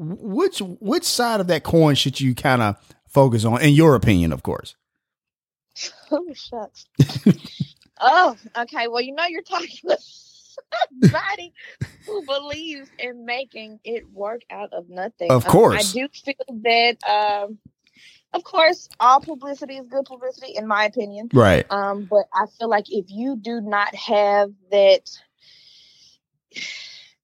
which 0.00 0.60
which 0.60 1.04
side 1.04 1.40
of 1.40 1.46
that 1.48 1.62
coin 1.62 1.94
should 1.94 2.20
you 2.20 2.34
kind 2.34 2.62
of 2.62 2.76
focus 3.06 3.44
on, 3.44 3.60
in 3.60 3.74
your 3.74 3.94
opinion, 3.94 4.32
of 4.32 4.42
course? 4.42 4.74
Oh 6.10 6.26
shucks. 6.34 6.86
oh, 8.00 8.36
okay. 8.58 8.88
Well, 8.88 9.02
you 9.02 9.14
know 9.14 9.24
you're 9.28 9.42
talking 9.42 9.78
with 9.84 10.00
somebody 11.00 11.52
who 12.06 12.24
believes 12.24 12.90
in 12.98 13.24
making 13.24 13.78
it 13.84 14.10
work 14.12 14.40
out 14.50 14.72
of 14.72 14.88
nothing. 14.88 15.30
Of 15.30 15.44
course, 15.44 15.94
um, 15.94 16.00
I 16.00 16.02
do 16.02 16.08
feel 16.12 16.62
that. 16.62 16.96
Um, 17.08 17.58
of 18.32 18.44
course, 18.44 18.88
all 19.00 19.20
publicity 19.20 19.76
is 19.76 19.86
good 19.88 20.04
publicity, 20.04 20.54
in 20.54 20.66
my 20.66 20.84
opinion. 20.84 21.28
Right. 21.32 21.66
Um, 21.68 22.06
but 22.08 22.26
I 22.32 22.46
feel 22.58 22.68
like 22.68 22.86
if 22.88 23.06
you 23.08 23.36
do 23.36 23.60
not 23.60 23.92
have 23.94 24.52
that 24.70 25.10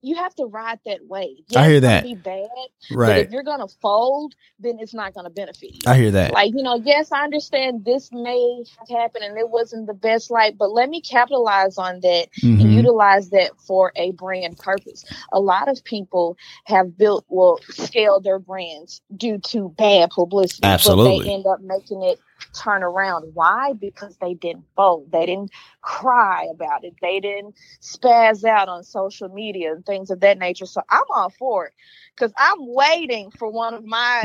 you 0.07 0.15
have 0.15 0.33
to 0.35 0.45
ride 0.45 0.79
that 0.85 1.05
wave. 1.05 1.43
Yes, 1.49 1.63
I 1.63 1.69
hear 1.69 1.79
that. 1.81 2.03
Be 2.03 2.15
bad, 2.15 2.47
right? 2.91 3.25
if 3.25 3.31
you're 3.31 3.43
gonna 3.43 3.67
fold, 3.81 4.35
then 4.59 4.77
it's 4.79 4.93
not 4.93 5.13
gonna 5.13 5.29
benefit 5.29 5.73
you. 5.73 5.79
I 5.85 5.97
hear 5.97 6.11
that. 6.11 6.31
Like 6.31 6.53
you 6.53 6.63
know, 6.63 6.81
yes, 6.83 7.11
I 7.11 7.23
understand 7.23 7.83
this 7.83 8.09
may 8.11 8.63
have 8.79 8.89
happened 8.89 9.25
and 9.25 9.37
it 9.37 9.49
wasn't 9.49 9.87
the 9.87 9.93
best 9.93 10.31
light, 10.31 10.57
but 10.57 10.71
let 10.71 10.89
me 10.89 11.01
capitalize 11.01 11.77
on 11.77 11.99
that 12.01 12.27
mm-hmm. 12.41 12.61
and 12.61 12.73
utilize 12.73 13.29
that 13.31 13.51
for 13.59 13.91
a 13.95 14.11
brand 14.11 14.57
purpose. 14.57 15.03
A 15.33 15.39
lot 15.39 15.67
of 15.67 15.83
people 15.83 16.37
have 16.65 16.97
built, 16.97 17.25
well, 17.27 17.59
scaled 17.69 18.23
their 18.23 18.39
brands 18.39 19.01
due 19.15 19.39
to 19.49 19.69
bad 19.77 20.09
publicity, 20.11 20.63
Absolutely. 20.63 21.19
but 21.19 21.23
they 21.25 21.33
end 21.33 21.45
up 21.45 21.61
making 21.61 22.03
it 22.03 22.19
turn 22.57 22.83
around. 22.83 23.33
Why? 23.33 23.73
Because 23.73 24.17
they 24.17 24.33
didn't 24.33 24.65
vote. 24.75 25.11
They 25.11 25.25
didn't 25.25 25.51
cry 25.81 26.47
about 26.51 26.83
it. 26.83 26.95
They 27.01 27.19
didn't 27.19 27.55
spaz 27.81 28.43
out 28.43 28.69
on 28.69 28.83
social 28.83 29.29
media 29.29 29.73
and 29.73 29.85
things 29.85 30.09
of 30.09 30.19
that 30.21 30.37
nature. 30.37 30.65
So 30.65 30.81
I'm 30.89 31.03
all 31.09 31.29
for 31.29 31.67
it 31.67 31.73
because 32.17 32.33
I'm 32.37 32.57
waiting 32.59 33.31
for 33.31 33.49
one 33.49 33.73
of 33.73 33.85
my 33.85 34.23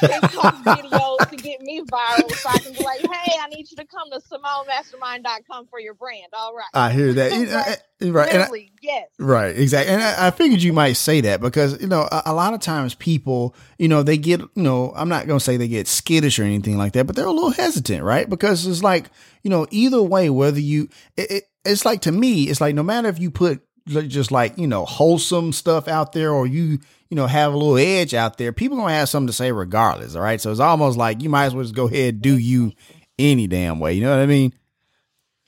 TikTok 0.00 0.54
videos 0.64 1.28
to 1.30 1.36
get 1.36 1.60
me 1.60 1.82
viral 1.82 2.30
so 2.32 2.48
I 2.48 2.58
can 2.58 2.72
be 2.72 2.82
like, 2.82 3.00
hey, 3.00 3.32
I 3.40 3.48
need 3.48 3.70
you 3.70 3.76
to 3.76 3.84
come 3.84 4.10
to 4.10 4.20
SimoneMastermind.com 4.20 5.66
for 5.66 5.78
your 5.78 5.94
brand. 5.94 6.28
All 6.32 6.54
right. 6.54 6.66
I 6.74 6.92
hear 6.92 7.12
that. 7.14 7.82
Eh, 7.98 8.10
right. 8.10 8.30
right. 8.30 8.50
I, 8.52 8.70
yes. 8.82 9.08
Right. 9.18 9.58
Exactly. 9.58 9.94
And 9.94 10.02
I, 10.02 10.26
I, 10.26 10.30
figured 10.30 10.60
you 10.60 10.74
might 10.74 10.94
say 10.94 11.22
that 11.22 11.40
because, 11.40 11.80
you 11.80 11.86
know, 11.86 12.02
a, 12.12 12.24
a, 12.26 12.34
lot 12.34 12.52
of 12.52 12.60
times 12.60 12.94
people, 12.94 13.54
you 13.78 13.88
know, 13.88 14.02
they 14.02 14.18
get, 14.18 14.40
you 14.40 14.62
know, 14.62 14.92
I'm 14.94 15.08
not 15.08 15.26
going 15.26 15.38
to 15.38 15.44
say 15.44 15.56
they 15.56 15.66
get 15.66 15.88
skittish 15.88 16.38
or 16.38 16.42
anything 16.42 16.76
like 16.76 16.92
that, 16.92 17.06
but 17.06 17.16
they're 17.16 17.24
a 17.24 17.32
little 17.32 17.52
hesitant, 17.66 18.02
right? 18.02 18.28
Because 18.28 18.66
it's 18.66 18.82
like, 18.82 19.10
you 19.42 19.50
know, 19.50 19.66
either 19.70 20.02
way, 20.02 20.30
whether 20.30 20.60
you, 20.60 20.88
it, 21.16 21.30
it, 21.30 21.44
it's 21.64 21.84
like 21.84 22.02
to 22.02 22.12
me, 22.12 22.44
it's 22.44 22.60
like 22.60 22.74
no 22.74 22.82
matter 22.82 23.08
if 23.08 23.18
you 23.18 23.30
put 23.30 23.62
just 23.86 24.32
like 24.32 24.58
you 24.58 24.66
know 24.66 24.84
wholesome 24.84 25.52
stuff 25.52 25.86
out 25.86 26.12
there 26.12 26.32
or 26.32 26.46
you 26.46 26.78
you 27.08 27.14
know 27.14 27.26
have 27.26 27.52
a 27.52 27.56
little 27.56 27.78
edge 27.78 28.14
out 28.14 28.36
there 28.36 28.52
people 28.52 28.76
gonna 28.76 28.92
have 28.92 29.08
something 29.08 29.28
to 29.28 29.32
say 29.32 29.52
regardless 29.52 30.16
all 30.16 30.22
right 30.22 30.40
so 30.40 30.50
it's 30.50 30.58
almost 30.58 30.98
like 30.98 31.22
you 31.22 31.28
might 31.28 31.44
as 31.46 31.54
well 31.54 31.62
just 31.62 31.74
go 31.74 31.86
ahead 31.86 32.20
do 32.20 32.36
you 32.36 32.72
any 33.16 33.46
damn 33.46 33.78
way 33.78 33.92
you 33.92 34.02
know 34.02 34.10
what 34.10 34.18
i 34.18 34.26
mean 34.26 34.52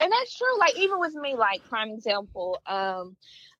and 0.01 0.13
that's 0.13 0.37
true 0.37 0.59
like 0.59 0.77
even 0.77 0.99
with 0.99 1.15
me 1.15 1.35
like 1.35 1.63
prime 1.69 1.91
example 1.91 2.61
um 2.67 3.17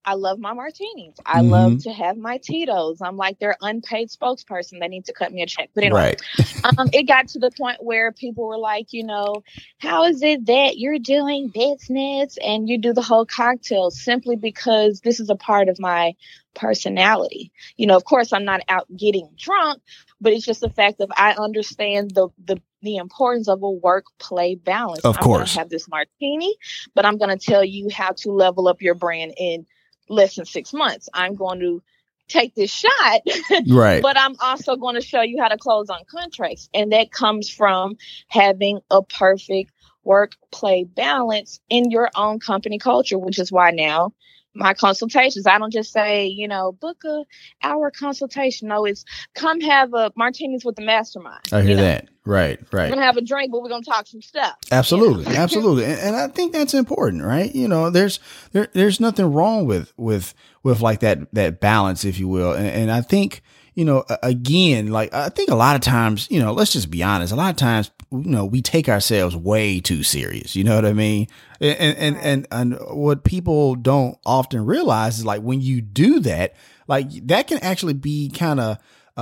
I 0.09 0.15
love 0.15 0.39
my 0.39 0.55
martinis. 0.55 1.17
I 1.27 1.41
mm-hmm. 1.41 1.51
love 1.51 1.83
to 1.83 1.93
have 1.93 2.17
my 2.17 2.39
Tito's. 2.39 3.03
I'm 3.03 3.19
like 3.19 3.39
their 3.39 3.57
unpaid 3.61 4.09
spokesperson. 4.09 4.81
They 4.81 4.89
need 4.89 5.05
to 5.07 5.13
cut 5.13 5.31
me 5.33 5.43
a 5.43 5.47
check. 5.47 5.69
But 5.75 5.85
anyway, 5.85 6.17
right. 6.39 6.65
um, 6.79 6.89
it 6.95 7.03
got 7.03 7.29
to 7.29 7.39
the 7.39 7.51
point 7.51 7.85
where 7.85 8.11
people 8.13 8.47
were 8.47 8.59
like, 8.59 8.95
you 8.95 9.05
know, 9.05 9.43
how 9.79 10.05
is 10.05 10.23
it 10.23 10.47
that 10.47 10.79
you're 10.79 10.99
doing 10.99 11.49
business 11.49 12.39
and 12.43 12.71
you 12.71 12.79
do 12.79 12.95
the 12.95 13.03
whole 13.03 13.27
cocktail 13.27 13.91
simply 13.91 14.37
because 14.37 15.01
this 15.01 15.21
is 15.21 15.29
a 15.29 15.37
part 15.37 15.69
of 15.69 15.79
my 15.79 16.15
personality? 16.55 17.53
You 17.77 17.87
know, 17.87 17.97
of 17.97 18.05
course, 18.05 18.33
I'm 18.33 18.47
not 18.47 18.63
out 18.67 18.87
getting 18.97 19.29
drunk, 19.37 19.83
but 20.23 20.33
it's 20.33 20.47
just 20.47 20.63
the 20.63 20.71
fact 20.71 21.03
of 21.03 21.11
I 21.15 21.33
understand 21.35 22.13
the 22.15 22.29
the 22.43 22.63
the 22.83 22.97
importance 22.97 23.49
of 23.49 23.63
a 23.63 23.71
work 23.71 24.05
play 24.19 24.55
balance. 24.55 25.05
Of 25.05 25.19
course, 25.19 25.57
I 25.57 25.61
have 25.61 25.69
this 25.69 25.89
martini, 25.89 26.55
but 26.95 27.05
I'm 27.05 27.19
going 27.19 27.37
to 27.37 27.45
tell 27.45 27.65
you 27.65 27.89
how 27.91 28.13
to 28.19 28.31
level 28.31 28.69
up 28.69 28.83
your 28.83 28.95
brand 28.95 29.35
in 29.37 29.67
less 30.09 30.37
than 30.37 30.45
six 30.45 30.73
months. 30.73 31.09
I'm 31.13 31.35
going 31.35 31.61
to 31.61 31.83
take 32.29 32.55
this 32.55 32.71
shot. 32.71 33.21
right. 33.69 34.03
But 34.03 34.17
I'm 34.19 34.37
also 34.41 34.77
going 34.77 34.95
to 34.95 35.01
show 35.01 35.23
you 35.23 35.41
how 35.41 35.49
to 35.49 35.57
close 35.57 35.91
on 35.91 36.01
contracts. 36.11 36.69
And 36.73 36.93
that 36.93 37.11
comes 37.11 37.51
from 37.51 37.97
having 38.29 38.81
a 38.91 39.03
perfect 39.03 39.73
work 40.05 40.33
play 40.51 40.85
balance 40.85 41.61
in 41.69 41.91
your 41.91 42.11
own 42.15 42.39
company 42.39 42.79
culture, 42.79 43.19
which 43.19 43.39
is 43.39 43.51
why 43.51 43.71
now 43.71 44.13
my 44.59 44.75
consultations. 44.75 45.47
I 45.47 45.59
don't 45.59 45.73
just 45.73 45.93
say, 45.93 46.27
you 46.27 46.49
know, 46.49 46.73
book 46.73 47.03
a 47.05 47.25
hour 47.63 47.91
consultation. 47.91 48.69
No, 48.69 48.85
it's 48.85 49.05
come 49.35 49.61
have 49.61 49.95
a 49.95 50.13
martinis 50.17 50.65
with 50.65 50.77
the 50.77 50.83
mastermind. 50.83 51.41
I 51.53 51.63
hear 51.63 51.71
you 51.71 51.77
know? 51.77 51.83
that. 51.83 52.09
Right, 52.27 52.61
right. 52.73 52.91
We're 52.91 52.97
gonna 52.97 53.07
have 53.07 53.17
a 53.17 53.23
drink, 53.23 53.53
but 53.53 53.63
we're 53.63 53.71
gonna 53.71 53.85
talk 53.85 54.07
some 54.07 54.21
stuff. 54.21 54.57
Absolutely, 54.71 55.25
you 55.25 55.33
know? 55.33 55.39
absolutely, 55.39 55.85
and, 55.85 55.99
and, 55.99 56.17
I 56.17 56.29
think 56.29 56.53
that's 56.53 56.75
important, 56.75 57.25
right? 57.25 57.55
You 57.55 57.69
know, 57.69 57.89
there's 57.89 58.21
there, 58.53 58.69
there's 58.75 59.01
nothing 59.01 59.33
wrong 59.33 59.65
with 59.65 59.95
with 59.97 60.35
with 60.63 60.83
like 60.83 61.01
that 61.01 61.33
that 61.33 61.59
balance, 61.61 62.05
if 62.05 62.19
you 62.19 62.29
will, 62.29 62.53
and, 62.53 62.67
and 62.67 62.91
I 62.91 63.01
think 63.01 63.41
you 63.79 63.85
know, 63.85 64.05
again, 64.25 64.89
like 64.89 65.15
I 65.15 65.29
think 65.29 65.51
a 65.51 65.55
lot 65.55 65.77
of 65.77 65.83
times, 65.83 66.27
you 66.33 66.41
know, 66.41 66.53
let's 66.53 66.73
just 66.73 66.91
be 66.91 67.05
honest. 67.05 67.33
A 67.33 67.37
lot 67.37 67.51
of 67.51 67.57
times, 67.57 67.93
you 68.11 68.25
know, 68.25 68.45
we 68.45 68.61
take 68.61 68.89
ourselves 68.89 69.37
way 69.37 69.79
too 69.79 70.03
serious. 70.03 70.57
You 70.57 70.65
know 70.65 70.75
what 70.75 70.85
I 70.85 70.93
mean? 70.93 71.29
And 71.61 71.97
and 71.97 72.17
and 72.17 72.47
and 72.51 72.79
what 72.91 73.23
people 73.23 73.77
don't 73.77 74.19
often 74.27 74.67
realize 74.67 75.21
is 75.21 75.25
like 75.25 75.43
when 75.43 75.61
you 75.61 75.81
do 75.81 76.19
that, 76.19 76.57
like 76.89 77.09
that 77.29 77.47
can 77.47 77.59
actually 77.59 77.93
be 77.93 78.31
kind 78.31 78.59
of 78.59 78.79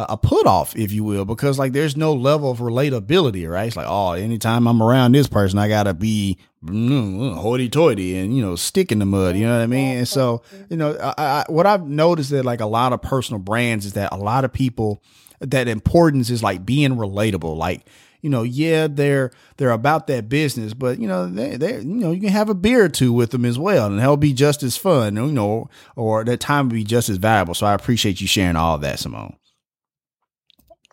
a 0.09 0.17
put 0.17 0.47
off, 0.47 0.77
if 0.77 0.93
you 0.93 1.03
will, 1.05 1.25
because 1.25 1.59
like 1.59 1.73
there's 1.73 1.97
no 1.97 2.13
level 2.13 2.51
of 2.51 2.59
relatability, 2.59 3.51
right? 3.51 3.67
It's 3.67 3.77
like, 3.77 3.87
oh, 3.89 4.13
anytime 4.13 4.69
I'm 4.69 4.83
around 4.83 5.13
this 5.13 5.27
person, 5.27 5.59
I 5.59 5.69
gotta 5.69 5.95
be 5.95 6.37
mm, 6.63 7.35
hoity 7.35 7.71
toity 7.71 8.17
and 8.17 8.37
you 8.37 8.43
know 8.43 8.57
stick 8.57 8.93
in 8.93 8.99
the 8.99 9.07
mud. 9.07 9.37
You 9.37 9.47
know 9.47 9.57
what 9.57 9.63
I 9.63 9.67
mean? 9.67 9.99
And 9.99 10.09
so 10.09 10.43
you 10.69 10.77
know, 10.77 10.97
I, 10.99 11.15
I, 11.17 11.45
what 11.49 11.67
I've 11.67 11.87
noticed 11.87 12.31
that 12.31 12.45
like 12.45 12.61
a 12.61 12.67
lot 12.67 12.93
of 12.93 13.01
personal 13.01 13.41
brands 13.41 13.87
is 13.87 13.95
that 13.95 14.13
a 14.13 14.17
lot 14.17 14.45
of 14.45 14.53
people 14.53 15.03
that 15.41 15.67
importance 15.67 16.29
is 16.29 16.43
like 16.43 16.67
being 16.67 16.97
relatable, 16.97 17.57
like 17.57 17.87
you 18.21 18.29
know, 18.29 18.43
yeah, 18.43 18.89
they're 18.91 19.31
they're 19.57 19.71
about 19.71 20.09
that 20.09 20.29
business, 20.29 20.75
but 20.75 20.99
you 20.99 21.09
know, 21.09 21.27
they 21.27 21.57
they 21.57 21.79
you 21.79 21.85
know, 21.85 22.13
you 22.13 22.21
can 22.21 22.31
have 22.31 22.51
a 22.51 22.55
beer 22.55 22.85
or 22.85 22.89
two 22.91 23.15
with 23.15 23.31
them 23.31 23.47
as 23.47 23.59
well, 23.59 23.87
and 23.87 23.99
they'll 23.99 24.19
be 24.19 24.35
just 24.35 24.63
as 24.63 24.77
fun, 24.77 25.17
you 25.17 25.29
know, 25.29 25.71
or 25.95 26.23
that 26.25 26.41
time 26.41 26.69
will 26.69 26.75
be 26.75 26.85
just 26.85 27.09
as 27.09 27.17
valuable. 27.17 27.55
So 27.55 27.67
I 27.67 27.73
appreciate 27.73 28.21
you 28.21 28.27
sharing 28.27 28.57
all 28.57 28.77
that, 28.79 28.99
Simone. 28.99 29.37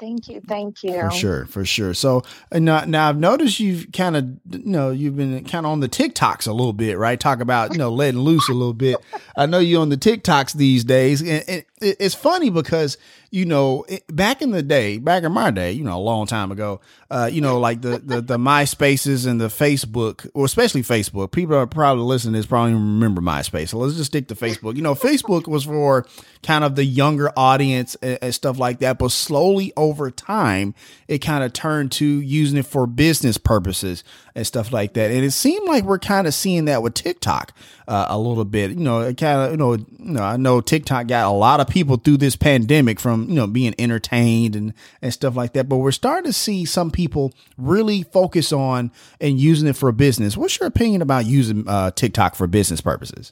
Thank 0.04 0.28
you, 0.28 0.42
thank 0.42 0.84
you. 0.84 1.00
For 1.00 1.12
sure, 1.12 1.46
for 1.46 1.64
sure. 1.64 1.94
So 1.94 2.24
uh, 2.52 2.60
now, 2.60 2.84
now 2.84 3.08
I've 3.08 3.18
noticed 3.18 3.62
you've 3.62 3.90
kind 3.94 4.18
of, 4.18 4.26
you 4.50 4.66
know, 4.66 4.92
you've 4.92 5.16
been 5.16 5.46
kind 5.46 5.66
of 5.66 5.72
on 5.72 5.80
the 5.80 5.88
TikToks 5.88 6.46
a 6.46 6.52
little 6.52 6.74
bit, 6.74 6.98
right? 6.98 7.18
Talk 7.18 7.40
about, 7.40 7.72
you 7.72 7.78
know, 7.78 7.90
letting 7.90 8.20
loose 8.20 8.50
a 8.50 8.54
little 8.54 8.74
bit. 8.74 8.98
I 9.38 9.46
know 9.46 9.60
you're 9.60 9.82
on 9.82 9.88
the 9.88 9.96
TikToks 9.96 10.56
these 10.56 10.84
days, 10.84 11.22
and, 11.22 11.46
and 11.48 11.64
it's 11.80 12.16
funny 12.16 12.50
because 12.50 12.98
you 13.34 13.46
know, 13.46 13.84
back 14.10 14.44
in 14.44 14.52
the 14.52 14.62
day, 14.62 15.00
back 15.00 15.24
in 15.24 15.32
my 15.32 15.50
day, 15.50 15.72
you 15.72 15.84
know, 15.84 15.98
a 15.98 16.00
long 16.00 16.28
time 16.28 16.52
ago, 16.52 16.80
uh, 17.10 17.28
you 17.32 17.42
know, 17.42 17.60
like 17.60 17.82
the, 17.82 17.98
the, 17.98 18.22
the 18.22 18.38
MySpaces 18.38 19.26
and 19.26 19.42
the 19.42 19.48
Facebook, 19.48 20.30
or 20.36 20.46
especially 20.46 20.84
Facebook, 20.84 21.32
people 21.32 21.56
are 21.56 21.66
probably 21.66 22.04
listening 22.04 22.34
to 22.34 22.40
this 22.40 22.46
probably 22.46 22.74
remember 22.74 23.22
MySpace. 23.22 23.70
So 23.70 23.80
let's 23.80 23.96
just 23.96 24.12
stick 24.12 24.28
to 24.28 24.36
Facebook. 24.36 24.76
You 24.76 24.84
know, 24.84 24.94
Facebook 24.94 25.48
was 25.48 25.64
for 25.64 26.06
kind 26.44 26.64
of 26.64 26.76
the 26.76 26.86
younger 26.86 27.32
audience 27.36 27.96
and, 28.04 28.20
and 28.22 28.36
stuff 28.36 28.60
like 28.60 28.78
that. 28.80 29.00
But 29.00 29.10
slowly 29.10 29.74
over 29.76 29.93
time, 30.12 30.74
it 31.08 31.20
kind 31.20 31.44
of 31.44 31.54
turned 31.54 31.92
to 31.94 32.06
using 32.06 32.58
it 32.58 32.66
for 32.66 32.88
business 32.88 33.38
purposes 33.38 34.04
and 34.36 34.46
stuff 34.46 34.72
like 34.72 34.94
that. 34.94 35.12
And 35.12 35.24
it 35.24 35.32
seemed 35.32 35.68
like 35.68 35.84
we're 35.84 36.00
kind 36.00 36.28
of 36.28 36.34
seeing 36.34 36.66
that 36.66 36.82
with 36.82 36.94
TikTok 36.94 37.54
uh, 37.88 38.08
a 38.10 38.18
little 38.18 38.46
bit. 38.46 38.72
You 38.72 38.84
know, 38.84 39.02
it 39.02 39.18
kind 39.18 39.42
of, 39.42 39.52
you 39.52 39.58
know, 39.58 39.74
you 39.74 39.88
know, 40.00 40.24
I 40.24 40.38
know 40.38 40.62
TikTok 40.62 41.08
got 41.08 41.28
a 41.28 41.36
lot 41.36 41.60
of 41.60 41.68
people 41.68 41.98
through 41.98 42.18
this 42.18 42.36
pandemic 42.36 43.00
from, 43.00 43.30
you 43.30 43.36
know, 43.36 43.48
being 43.48 43.76
entertained 43.78 44.56
and, 44.56 44.74
and 45.02 45.14
stuff 45.14 45.36
like 45.36 45.54
that. 45.54 45.70
But 45.70 45.78
we're 45.78 45.92
starting 45.92 46.30
to 46.30 46.34
see 46.34 46.66
some 46.66 46.92
people 46.92 47.34
really 47.58 48.04
focus 48.04 48.52
on 48.52 48.92
and 49.22 49.40
using 49.40 49.68
it 49.68 49.76
for 49.76 49.92
business. 49.92 50.38
What's 50.38 50.60
your 50.60 50.68
opinion 50.68 51.02
about 51.02 51.26
using 51.26 51.68
uh, 51.68 51.92
TikTok 51.92 52.36
for 52.36 52.48
business 52.48 52.82
purposes? 52.82 53.32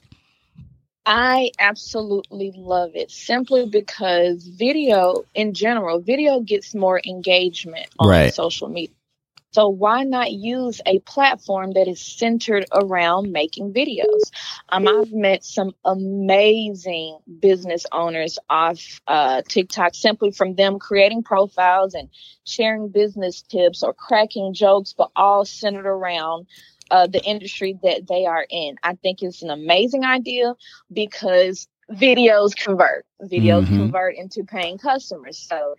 I 1.04 1.50
absolutely 1.58 2.52
love 2.54 2.92
it 2.94 3.10
simply 3.10 3.66
because 3.66 4.46
video 4.46 5.24
in 5.34 5.52
general, 5.52 6.00
video 6.00 6.40
gets 6.40 6.74
more 6.74 7.00
engagement 7.04 7.88
on 7.98 8.08
right. 8.08 8.34
social 8.34 8.68
media. 8.68 8.94
So 9.52 9.68
why 9.68 10.04
not 10.04 10.32
use 10.32 10.80
a 10.86 10.98
platform 11.00 11.72
that 11.72 11.86
is 11.86 12.00
centered 12.00 12.64
around 12.72 13.32
making 13.32 13.74
videos? 13.74 14.30
Um, 14.70 14.88
I've 14.88 15.12
met 15.12 15.44
some 15.44 15.74
amazing 15.84 17.18
business 17.40 17.84
owners 17.92 18.38
off 18.48 19.02
uh, 19.06 19.42
TikTok 19.46 19.94
simply 19.94 20.30
from 20.30 20.54
them 20.54 20.78
creating 20.78 21.22
profiles 21.22 21.92
and 21.92 22.08
sharing 22.44 22.88
business 22.88 23.42
tips 23.42 23.82
or 23.82 23.92
cracking 23.92 24.54
jokes, 24.54 24.94
but 24.96 25.10
all 25.14 25.44
centered 25.44 25.86
around 25.86 26.46
uh, 26.90 27.06
the 27.06 27.22
industry 27.22 27.78
that 27.82 28.06
they 28.08 28.26
are 28.26 28.46
in. 28.48 28.76
I 28.82 28.94
think 28.94 29.22
it's 29.22 29.42
an 29.42 29.50
amazing 29.50 30.04
idea 30.04 30.54
because 30.92 31.68
videos 31.90 32.56
convert. 32.56 33.04
Videos 33.22 33.64
mm-hmm. 33.64 33.78
convert 33.78 34.16
into 34.16 34.44
paying 34.44 34.78
customers. 34.78 35.38
So 35.38 35.76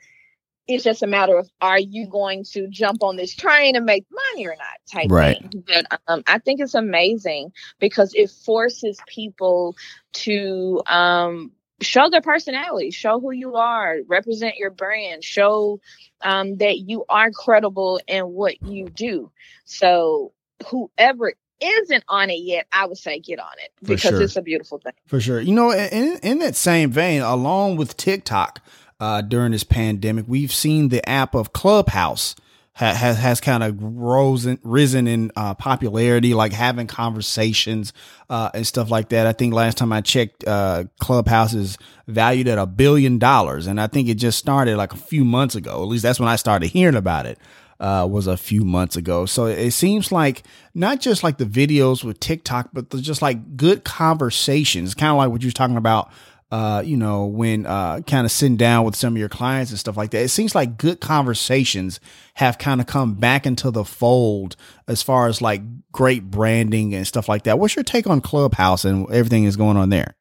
it's 0.68 0.84
just 0.84 1.04
a 1.04 1.08
matter 1.08 1.38
of 1.38 1.50
are 1.60 1.80
you 1.80 2.08
going 2.08 2.46
to 2.54 2.68
jump 2.68 3.04
on 3.04 3.18
this 3.18 3.36
train 3.36 3.76
and 3.76 3.86
make 3.86 4.06
money 4.12 4.48
or 4.48 4.56
not 4.56 4.80
type 4.92 5.12
right. 5.12 5.40
thing. 5.40 5.64
But 5.68 6.02
um, 6.08 6.24
I 6.26 6.40
think 6.40 6.62
it's 6.62 6.76
amazing 6.76 7.52
because 7.80 8.14
it 8.14 8.30
forces 8.30 8.98
people 9.08 9.76
to 10.14 10.82
um, 10.88 11.52
show 11.82 12.10
their 12.10 12.22
personality, 12.22 12.92
show 12.92 13.20
who 13.20 13.32
you 13.32 13.56
are, 13.56 13.98
represent 14.08 14.56
your 14.56 14.72
brand, 14.72 15.24
show 15.24 15.82
um, 16.22 16.58
that 16.58 16.80
you 16.80 17.04
are 17.10 17.32
credible 17.32 18.00
in 18.08 18.24
what 18.24 18.62
you 18.64 18.88
do. 18.88 19.32
So 19.66 20.32
whoever 20.68 21.34
isn't 21.62 22.04
on 22.08 22.30
it 22.30 22.40
yet, 22.40 22.68
I 22.72 22.86
would 22.86 22.98
say 22.98 23.20
get 23.20 23.40
on 23.40 23.54
it 23.64 23.72
because 23.82 24.12
sure. 24.12 24.22
it's 24.22 24.36
a 24.36 24.42
beautiful 24.42 24.80
thing. 24.80 24.94
For 25.06 25.22
sure. 25.22 25.40
You 25.40 25.54
know, 25.54 25.72
in, 25.72 26.20
in 26.24 26.40
that 26.40 26.56
same 26.56 26.92
vein, 26.92 27.22
along 27.22 27.78
with 27.78 27.96
TikTok, 27.96 28.60
uh, 29.04 29.22
during 29.22 29.52
this 29.52 29.66
pandemic. 29.66 30.26
We've 30.30 30.54
seen 30.54 30.88
the 30.88 31.08
app 31.08 31.36
of 31.36 31.52
Clubhouse 31.52 32.36
ha- 32.74 32.94
has 32.94 33.18
has 33.18 33.42
kind 33.42 33.62
of 33.62 33.78
risen 33.82 34.60
risen 34.64 35.08
in 35.08 35.30
uh, 35.36 35.56
popularity, 35.56 36.34
like 36.34 36.54
having 36.54 36.88
conversations 36.88 37.92
uh, 38.30 38.50
and 38.54 38.66
stuff 38.66 38.90
like 38.90 39.10
that. 39.10 39.28
I 39.28 39.34
think 39.34 39.54
last 39.54 39.78
time 39.78 39.92
I 39.92 40.00
checked, 40.00 40.48
uh, 40.48 40.86
Clubhouse 41.02 41.54
is 41.54 41.78
valued 42.08 42.48
at 42.48 42.58
a 42.58 42.66
billion 42.66 43.18
dollars, 43.20 43.68
and 43.68 43.80
I 43.82 43.88
think 43.88 44.08
it 44.08 44.16
just 44.16 44.38
started 44.38 44.78
like 44.78 44.94
a 44.94 44.98
few 44.98 45.26
months 45.26 45.56
ago. 45.56 45.84
At 45.84 45.90
least 45.90 46.04
that's 46.04 46.20
when 46.20 46.30
I 46.30 46.38
started 46.38 46.68
hearing 46.68 46.96
about 46.96 47.26
it. 47.26 47.38
Uh, 47.84 48.08
was 48.08 48.28
a 48.28 48.38
few 48.38 48.66
months 48.66 48.96
ago. 48.98 49.28
So 49.28 49.48
it 49.48 49.72
seems 49.72 50.12
like 50.12 50.44
not 50.76 51.02
just 51.02 51.24
like 51.24 51.38
the 51.38 51.46
videos 51.46 52.04
with 52.04 52.20
TikTok, 52.22 52.72
but 52.74 52.90
just 53.02 53.22
like 53.22 53.58
good 53.58 53.84
conversations, 53.86 54.96
kind 54.96 55.12
of 55.12 55.18
like 55.18 55.32
what 55.32 55.44
you're 55.44 55.52
talking 55.52 55.78
about 55.78 56.12
uh, 56.52 56.84
you 56.86 56.98
know, 56.98 57.26
when 57.26 57.66
uh, 57.66 58.02
kind 58.02 58.26
of 58.26 58.32
sitting 58.32 58.58
down 58.58 58.86
with 58.86 58.96
some 58.96 59.16
of 59.16 59.20
your 59.20 59.30
clients 59.30 59.72
and 59.72 59.80
stuff 59.80 59.98
like 59.98 60.12
that. 60.12 60.24
It 60.24 60.30
seems 60.30 60.56
like 60.56 60.78
good 60.78 61.02
conversations 61.02 62.00
have 62.36 62.60
kind 62.60 62.80
of 62.80 62.88
come 62.88 63.16
back 63.16 63.48
into 63.48 63.72
the 63.72 63.84
fold 63.84 64.56
as 64.88 65.02
far 65.04 65.28
as 65.28 65.42
like 65.42 65.64
great 65.92 66.32
branding 66.32 66.96
and 66.96 67.08
stuff 67.08 67.28
like 67.28 67.44
that. 67.46 67.60
What's 67.60 67.76
your 67.76 67.84
take 67.84 68.08
on 68.08 68.22
Clubhouse 68.22 68.86
and 68.86 69.10
everything 69.12 69.46
is 69.46 69.58
going 69.58 69.78
on 69.78 69.90
there? 69.90 70.16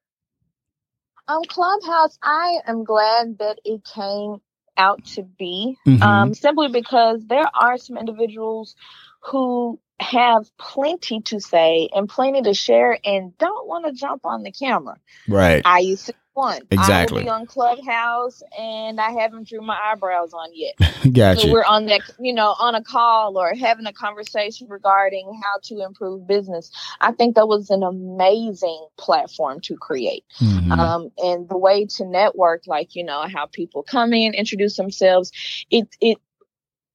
Um, 1.28 1.42
Clubhouse, 1.48 2.18
I 2.22 2.58
am 2.66 2.84
glad 2.84 3.38
that 3.38 3.58
it 3.64 3.84
came 3.84 4.38
out 4.82 5.04
to 5.14 5.22
be, 5.22 5.78
mm-hmm. 5.86 6.02
um, 6.02 6.34
simply 6.34 6.68
because 6.68 7.24
there 7.26 7.46
are 7.54 7.78
some 7.78 7.96
individuals 7.96 8.74
who 9.30 9.78
have 10.00 10.50
plenty 10.58 11.20
to 11.20 11.40
say 11.40 11.88
and 11.94 12.08
plenty 12.08 12.42
to 12.42 12.54
share 12.54 12.98
and 13.04 13.36
don't 13.38 13.68
want 13.68 13.86
to 13.86 13.92
jump 13.92 14.26
on 14.26 14.42
the 14.42 14.50
camera. 14.50 14.96
Right. 15.28 15.62
I 15.64 15.78
used 15.78 16.06
to 16.06 16.14
one. 16.34 16.62
Exactly. 16.70 17.18
I 17.18 17.20
will 17.20 17.24
be 17.24 17.30
on 17.30 17.46
Clubhouse 17.46 18.42
and 18.58 19.00
I 19.00 19.10
haven't 19.10 19.48
drew 19.48 19.60
my 19.60 19.78
eyebrows 19.82 20.32
on 20.32 20.50
yet. 20.52 20.74
gotcha. 21.12 21.40
So 21.42 21.52
we're 21.52 21.64
on 21.64 21.86
that, 21.86 22.00
you 22.18 22.32
know, 22.32 22.54
on 22.58 22.74
a 22.74 22.82
call 22.82 23.38
or 23.38 23.54
having 23.54 23.86
a 23.86 23.92
conversation 23.92 24.68
regarding 24.68 25.40
how 25.42 25.58
to 25.64 25.82
improve 25.82 26.26
business. 26.26 26.70
I 27.00 27.12
think 27.12 27.36
that 27.36 27.48
was 27.48 27.70
an 27.70 27.82
amazing 27.82 28.86
platform 28.98 29.60
to 29.62 29.76
create. 29.76 30.24
Mm-hmm. 30.40 30.72
Um, 30.72 31.10
and 31.18 31.48
the 31.48 31.58
way 31.58 31.86
to 31.96 32.04
network, 32.04 32.66
like, 32.66 32.94
you 32.94 33.04
know, 33.04 33.26
how 33.32 33.46
people 33.46 33.82
come 33.82 34.12
in, 34.12 34.34
introduce 34.34 34.76
themselves. 34.76 35.32
It, 35.70 35.88
it, 36.00 36.18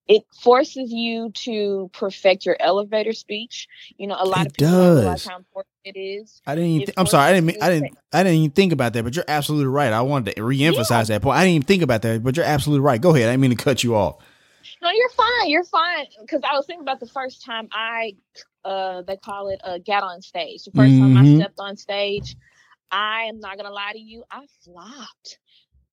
it 0.08 0.24
forces 0.42 0.92
you 0.92 1.32
to 1.32 1.90
perfect 1.94 2.46
your 2.46 2.56
elevator 2.60 3.14
speech. 3.14 3.68
You 3.98 4.08
know, 4.08 4.16
a 4.18 4.26
lot 4.26 4.46
it 4.46 4.48
of 4.48 4.54
people 4.54 4.72
does. 4.72 5.26
how 5.26 5.38
important 5.38 5.74
it 5.84 6.00
is. 6.00 6.42
I 6.46 6.56
didn't. 6.56 6.70
Even 6.70 6.86
th- 6.88 6.98
I'm 6.98 7.08
sorry. 7.08 7.30
I 7.30 7.34
didn't. 7.34 7.48
Mean, 7.48 7.58
I 7.62 7.70
didn't. 7.70 7.98
I 8.14 8.24
didn't 8.24 8.38
even 8.38 8.52
think 8.52 8.74
about 8.74 8.94
that. 8.94 9.04
But 9.04 9.16
you're 9.16 9.26
absolutely 9.28 9.68
right. 9.68 9.92
I 9.92 10.02
wanted 10.02 10.36
to 10.36 10.42
reemphasize 10.42 10.90
yeah. 11.10 11.16
that 11.16 11.22
point. 11.22 11.38
I 11.38 11.44
didn't 11.44 11.56
even 11.56 11.68
think 11.68 11.84
about 11.84 12.02
that. 12.04 12.24
But 12.24 12.38
you're 12.38 12.46
absolutely 12.46 12.86
right. 12.86 13.02
Go 13.02 13.14
ahead. 13.14 13.28
I 13.28 13.34
didn't 13.34 13.42
mean 13.42 13.52
to 13.52 13.64
cut 13.64 13.84
you 13.84 13.96
off. 13.96 14.18
No, 14.82 14.90
you're 14.92 15.10
fine. 15.10 15.50
You're 15.50 15.64
fine. 15.64 16.06
Because 16.22 16.42
I 16.50 16.56
was 16.56 16.66
thinking 16.66 16.84
about 16.84 17.00
the 17.00 17.08
first 17.08 17.44
time 17.44 17.68
I, 17.72 18.16
uh, 18.64 19.02
they 19.02 19.18
call 19.18 19.50
it, 19.50 19.60
uh, 19.64 19.80
got 19.80 20.04
on 20.04 20.22
stage. 20.22 20.64
The 20.64 20.72
1st 20.72 20.88
mm-hmm. 20.88 21.02
time 21.02 21.18
I 21.18 21.22
mm-hmm. 21.22 21.40
stepped 21.40 21.60
on 21.60 21.78
stage, 21.78 22.36
I 22.92 23.24
am 23.24 23.40
not 23.40 23.58
gonna 23.58 23.72
lie 23.72 23.92
to 23.94 24.00
you, 24.00 24.24
I 24.32 24.46
flopped. 24.64 25.40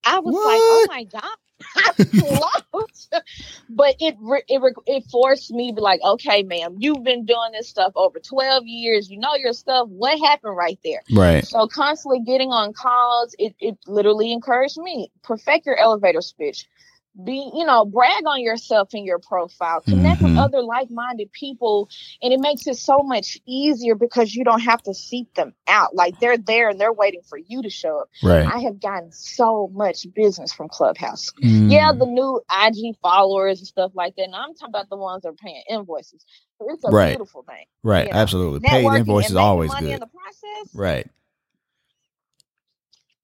I 0.04 0.20
was 0.20 0.34
what? 0.34 0.44
like, 0.44 0.60
oh 0.60 0.86
my 0.88 1.04
god, 1.04 1.36
I 1.76 2.40
lost. 2.72 3.14
but 3.68 3.94
it 4.00 4.16
it 4.48 4.74
it 4.86 5.04
forced 5.10 5.50
me 5.50 5.70
to 5.70 5.74
be 5.74 5.80
like, 5.80 6.00
okay, 6.04 6.42
ma'am, 6.42 6.76
you've 6.78 7.04
been 7.04 7.24
doing 7.24 7.52
this 7.52 7.68
stuff 7.68 7.92
over 7.96 8.18
twelve 8.18 8.66
years. 8.66 9.10
You 9.10 9.18
know 9.18 9.34
your 9.34 9.52
stuff. 9.52 9.88
What 9.88 10.18
happened 10.20 10.56
right 10.56 10.78
there? 10.84 11.02
Right. 11.12 11.46
So 11.46 11.66
constantly 11.66 12.20
getting 12.20 12.50
on 12.50 12.72
calls, 12.72 13.34
it 13.38 13.54
it 13.60 13.78
literally 13.86 14.32
encouraged 14.32 14.78
me 14.78 15.10
perfect 15.22 15.66
your 15.66 15.78
elevator 15.78 16.20
speech 16.20 16.66
be 17.22 17.50
you 17.54 17.64
know 17.64 17.84
brag 17.84 18.26
on 18.26 18.40
yourself 18.40 18.94
in 18.94 19.04
your 19.04 19.18
profile. 19.18 19.80
Connect 19.82 20.20
mm-hmm. 20.20 20.36
with 20.36 20.38
other 20.38 20.62
like-minded 20.62 21.30
people 21.32 21.88
and 22.22 22.32
it 22.32 22.40
makes 22.40 22.66
it 22.66 22.76
so 22.76 22.98
much 22.98 23.38
easier 23.46 23.94
because 23.94 24.34
you 24.34 24.44
don't 24.44 24.60
have 24.60 24.82
to 24.84 24.94
seek 24.94 25.32
them 25.34 25.54
out. 25.68 25.94
Like 25.94 26.18
they're 26.18 26.38
there 26.38 26.70
and 26.70 26.80
they're 26.80 26.92
waiting 26.92 27.22
for 27.28 27.38
you 27.38 27.62
to 27.62 27.70
show 27.70 28.00
up. 28.00 28.10
Right. 28.22 28.46
I 28.46 28.60
have 28.60 28.80
gotten 28.80 29.12
so 29.12 29.70
much 29.72 30.06
business 30.14 30.52
from 30.52 30.68
clubhouse. 30.68 31.30
Mm. 31.42 31.70
yeah 31.70 31.92
the 31.92 32.06
new 32.06 32.40
ig 32.66 32.96
followers 33.02 33.58
and 33.58 33.66
stuff 33.66 33.92
like 33.94 34.14
that 34.16 34.24
and 34.24 34.34
i'm 34.34 34.54
talking 34.54 34.68
about 34.68 34.88
the 34.88 34.96
ones 34.96 35.22
that 35.22 35.30
are 35.30 35.32
paying 35.32 35.62
invoices. 35.68 36.24
So 36.58 36.66
it's 36.70 36.84
a 36.84 36.90
right. 36.90 37.16
beautiful 37.16 37.42
thing 37.42 37.64
right. 37.82 38.06
you 38.06 38.12
know? 38.12 38.18
absolutely. 38.18 38.60
Paid 38.60 38.86
invoices 38.86 39.36
always 39.36 39.74
good. 39.74 39.84
in 39.84 40.00
right. 40.74 41.08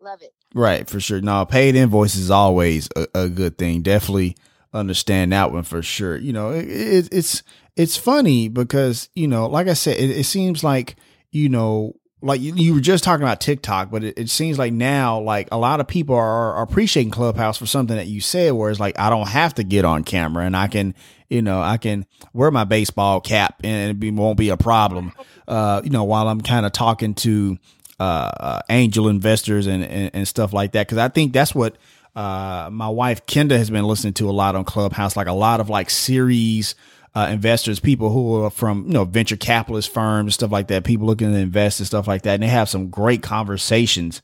Love 0.01 0.23
it. 0.23 0.33
Right, 0.55 0.89
for 0.89 0.99
sure. 0.99 1.21
No, 1.21 1.47
paid 1.47 1.77
invoice 1.77 2.17
is 2.17 2.31
always 2.31 2.89
a, 2.97 3.07
a 3.15 3.29
good 3.29 3.57
thing. 3.57 3.83
Definitely 3.83 4.37
understand 4.73 5.33
that 5.33 5.53
one 5.53 5.63
for 5.63 5.83
sure. 5.83 6.17
You 6.17 6.33
know, 6.33 6.51
it, 6.51 6.69
it, 6.69 7.09
it's 7.13 7.43
it's 7.77 7.97
funny 7.97 8.49
because 8.49 9.09
you 9.15 9.29
know, 9.29 9.47
like 9.47 9.69
I 9.69 9.75
said, 9.75 9.97
it, 9.97 10.11
it 10.11 10.25
seems 10.25 10.65
like 10.65 10.97
you 11.31 11.49
know 11.49 11.95
like 12.23 12.41
you, 12.41 12.55
you, 12.55 12.75
were 12.75 12.81
just 12.81 13.03
talking 13.03 13.23
about 13.23 13.41
TikTok, 13.41 13.91
but 13.91 14.05
it, 14.05 14.29
seems 14.29 14.59
like 14.59 14.73
now, 14.73 15.21
like 15.21 15.49
a 15.53 15.57
lot 15.57 15.81
of 15.81 15.89
people 15.89 16.15
are, 16.15 16.55
are, 16.55 16.63
appreciating 16.63 17.11
Clubhouse 17.11 17.57
for 17.57 17.67
something 17.67 17.97
that 17.97 18.09
you 18.09 18.21
said, 18.21 18.53
where 18.53 18.71
it's 18.71 18.81
like, 18.81 18.99
I 18.99 19.09
don't 19.09 19.29
have 19.29 19.55
to 19.55 19.65
get 19.65 19.85
on 19.85 20.05
camera 20.05 20.45
and 20.45 20.57
I 20.57 20.69
can, 20.69 20.95
you 21.31 21.41
know, 21.41 21.63
I 21.63 21.79
can 21.79 22.07
wear 22.35 22.51
my 22.51 22.65
baseball 22.65 23.21
cap 23.21 23.61
and 23.65 23.93
it 23.93 24.01
be, 24.01 24.11
won't 24.11 24.37
be 24.37 24.51
a 24.51 24.57
problem, 24.59 25.13
uh, 25.49 25.81
you 25.83 25.91
know, 25.91 26.05
while 26.05 26.29
I'm 26.29 26.43
kind 26.43 26.67
of 26.67 26.73
talking 26.73 27.15
to, 27.15 27.57
uh, 28.01 28.33
uh, 28.41 28.63
angel 28.71 29.09
investors 29.09 29.69
and, 29.69 29.85
and, 29.85 30.13
and 30.15 30.29
stuff 30.29 30.55
like 30.55 30.73
that. 30.73 30.89
Cause 30.89 30.99
I 30.99 31.11
think 31.11 31.35
that's 31.35 31.55
what, 31.55 31.77
uh, 32.17 32.71
my 32.73 32.89
wife 32.91 33.27
Kenda 33.27 33.59
has 33.59 33.71
been 33.71 33.85
listening 33.85 34.15
to 34.15 34.31
a 34.31 34.33
lot 34.33 34.57
on 34.57 34.65
Clubhouse, 34.65 35.17
like 35.17 35.29
a 35.29 35.35
lot 35.35 35.61
of 35.61 35.71
like 35.71 35.91
series, 35.91 36.77
uh, 37.15 37.29
investors, 37.33 37.81
people 37.81 38.11
who 38.11 38.45
are 38.45 38.51
from 38.51 38.87
you 38.87 38.95
know 38.95 39.05
venture 39.05 39.37
capitalist 39.37 39.93
firms, 39.95 40.35
stuff 40.35 40.53
like 40.53 40.69
that, 40.69 40.85
people 40.85 41.07
looking 41.07 41.33
to 41.33 41.39
invest 41.39 41.81
and 41.81 41.89
stuff 41.89 42.09
like 42.09 42.23
that, 42.23 42.35
and 42.35 42.45
they 42.45 42.49
have 42.49 42.69
some 42.71 42.91
great 42.91 43.23
conversations 43.23 44.23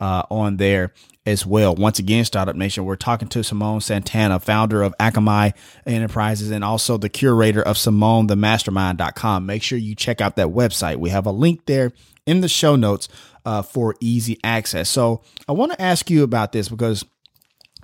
uh, 0.00 0.22
on 0.30 0.56
there 0.56 0.92
as 1.26 1.44
well. 1.44 1.74
Once 1.74 1.98
again, 1.98 2.24
Startup 2.24 2.56
Nation, 2.56 2.84
we're 2.84 2.96
talking 2.96 3.28
to 3.28 3.44
Simone 3.44 3.80
Santana, 3.80 4.40
founder 4.40 4.82
of 4.82 4.94
Akamai 4.98 5.52
Enterprises 5.86 6.50
and 6.50 6.64
also 6.64 6.96
the 6.96 7.08
curator 7.08 7.62
of 7.62 7.76
SimoneTheMastermind.com. 7.76 9.44
Make 9.44 9.62
sure 9.62 9.78
you 9.78 9.94
check 9.94 10.20
out 10.20 10.36
that 10.36 10.48
website. 10.48 10.96
We 10.96 11.10
have 11.10 11.26
a 11.26 11.32
link 11.32 11.66
there 11.66 11.92
in 12.26 12.40
the 12.40 12.48
show 12.48 12.76
notes 12.76 13.08
uh, 13.44 13.62
for 13.62 13.94
easy 14.00 14.38
access. 14.42 14.88
So 14.88 15.22
I 15.46 15.52
want 15.52 15.72
to 15.72 15.82
ask 15.82 16.10
you 16.10 16.22
about 16.22 16.52
this 16.52 16.68
because, 16.68 17.04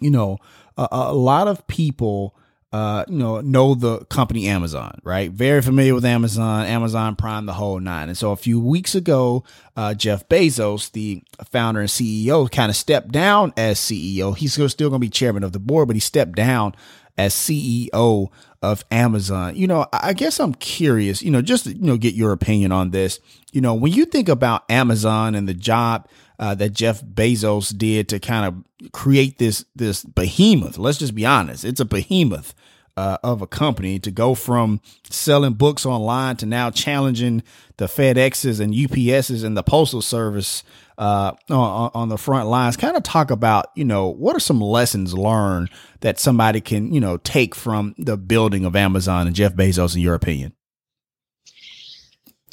you 0.00 0.10
know, 0.10 0.38
a, 0.76 0.88
a 0.90 1.14
lot 1.14 1.48
of 1.48 1.66
people 1.66 2.36
uh, 2.74 3.04
you 3.08 3.18
know, 3.18 3.40
know 3.40 3.76
the 3.76 4.04
company 4.06 4.48
Amazon, 4.48 4.98
right? 5.04 5.30
Very 5.30 5.62
familiar 5.62 5.94
with 5.94 6.04
Amazon, 6.04 6.66
Amazon 6.66 7.14
Prime, 7.14 7.46
the 7.46 7.52
whole 7.52 7.78
nine. 7.78 8.08
And 8.08 8.18
so 8.18 8.32
a 8.32 8.36
few 8.36 8.58
weeks 8.58 8.96
ago, 8.96 9.44
uh, 9.76 9.94
Jeff 9.94 10.28
Bezos, 10.28 10.90
the 10.90 11.22
founder 11.52 11.78
and 11.78 11.88
CEO, 11.88 12.50
kind 12.50 12.70
of 12.70 12.74
stepped 12.74 13.12
down 13.12 13.52
as 13.56 13.78
CEO. 13.78 14.36
He's 14.36 14.54
still, 14.54 14.90
going 14.90 15.00
to 15.00 15.06
be 15.06 15.08
chairman 15.08 15.44
of 15.44 15.52
the 15.52 15.60
board, 15.60 15.86
but 15.86 15.94
he 15.94 16.00
stepped 16.00 16.34
down 16.34 16.74
as 17.16 17.32
CEO 17.32 18.32
of 18.60 18.84
Amazon. 18.90 19.54
You 19.54 19.68
know, 19.68 19.86
I 19.92 20.12
guess 20.12 20.40
I'm 20.40 20.54
curious, 20.54 21.22
you 21.22 21.30
know, 21.30 21.42
just 21.42 21.66
you 21.66 21.76
know, 21.76 21.96
get 21.96 22.14
your 22.14 22.32
opinion 22.32 22.72
on 22.72 22.90
this. 22.90 23.20
You 23.52 23.60
know, 23.60 23.74
when 23.74 23.92
you 23.92 24.04
think 24.04 24.28
about 24.28 24.68
Amazon 24.68 25.36
and 25.36 25.48
the 25.48 25.54
job 25.54 26.08
uh, 26.40 26.54
that 26.56 26.70
Jeff 26.70 27.02
Bezos 27.02 27.76
did 27.76 28.08
to 28.08 28.18
kind 28.18 28.46
of 28.46 28.90
create 28.92 29.38
this 29.38 29.64
this 29.76 30.04
behemoth. 30.04 30.78
Let's 30.78 30.98
just 30.98 31.14
be 31.14 31.24
honest; 31.24 31.64
it's 31.64 31.80
a 31.80 31.84
behemoth 31.84 32.54
uh, 32.96 33.18
of 33.22 33.42
a 33.42 33.46
company 33.46 33.98
to 33.98 34.10
go 34.10 34.34
from 34.34 34.80
selling 35.10 35.54
books 35.54 35.84
online 35.84 36.36
to 36.36 36.46
now 36.46 36.70
challenging 36.70 37.42
the 37.76 37.86
FedExes 37.86 38.60
and 38.60 38.72
UPSs 38.72 39.44
and 39.44 39.56
the 39.56 39.62
Postal 39.62 40.00
Service 40.02 40.62
uh, 40.96 41.32
on, 41.50 41.90
on 41.94 42.08
the 42.08 42.18
front 42.18 42.48
lines. 42.48 42.76
Kind 42.76 42.96
of 42.96 43.02
talk 43.02 43.30
about, 43.30 43.66
you 43.74 43.84
know, 43.84 44.08
what 44.08 44.36
are 44.36 44.40
some 44.40 44.60
lessons 44.60 45.14
learned 45.14 45.70
that 46.00 46.18
somebody 46.18 46.60
can, 46.60 46.92
you 46.94 47.00
know, 47.00 47.16
take 47.16 47.54
from 47.54 47.94
the 47.98 48.16
building 48.16 48.64
of 48.64 48.76
Amazon 48.76 49.26
and 49.26 49.34
Jeff 49.34 49.54
Bezos, 49.54 49.96
in 49.96 50.00
your 50.00 50.14
opinion? 50.14 50.52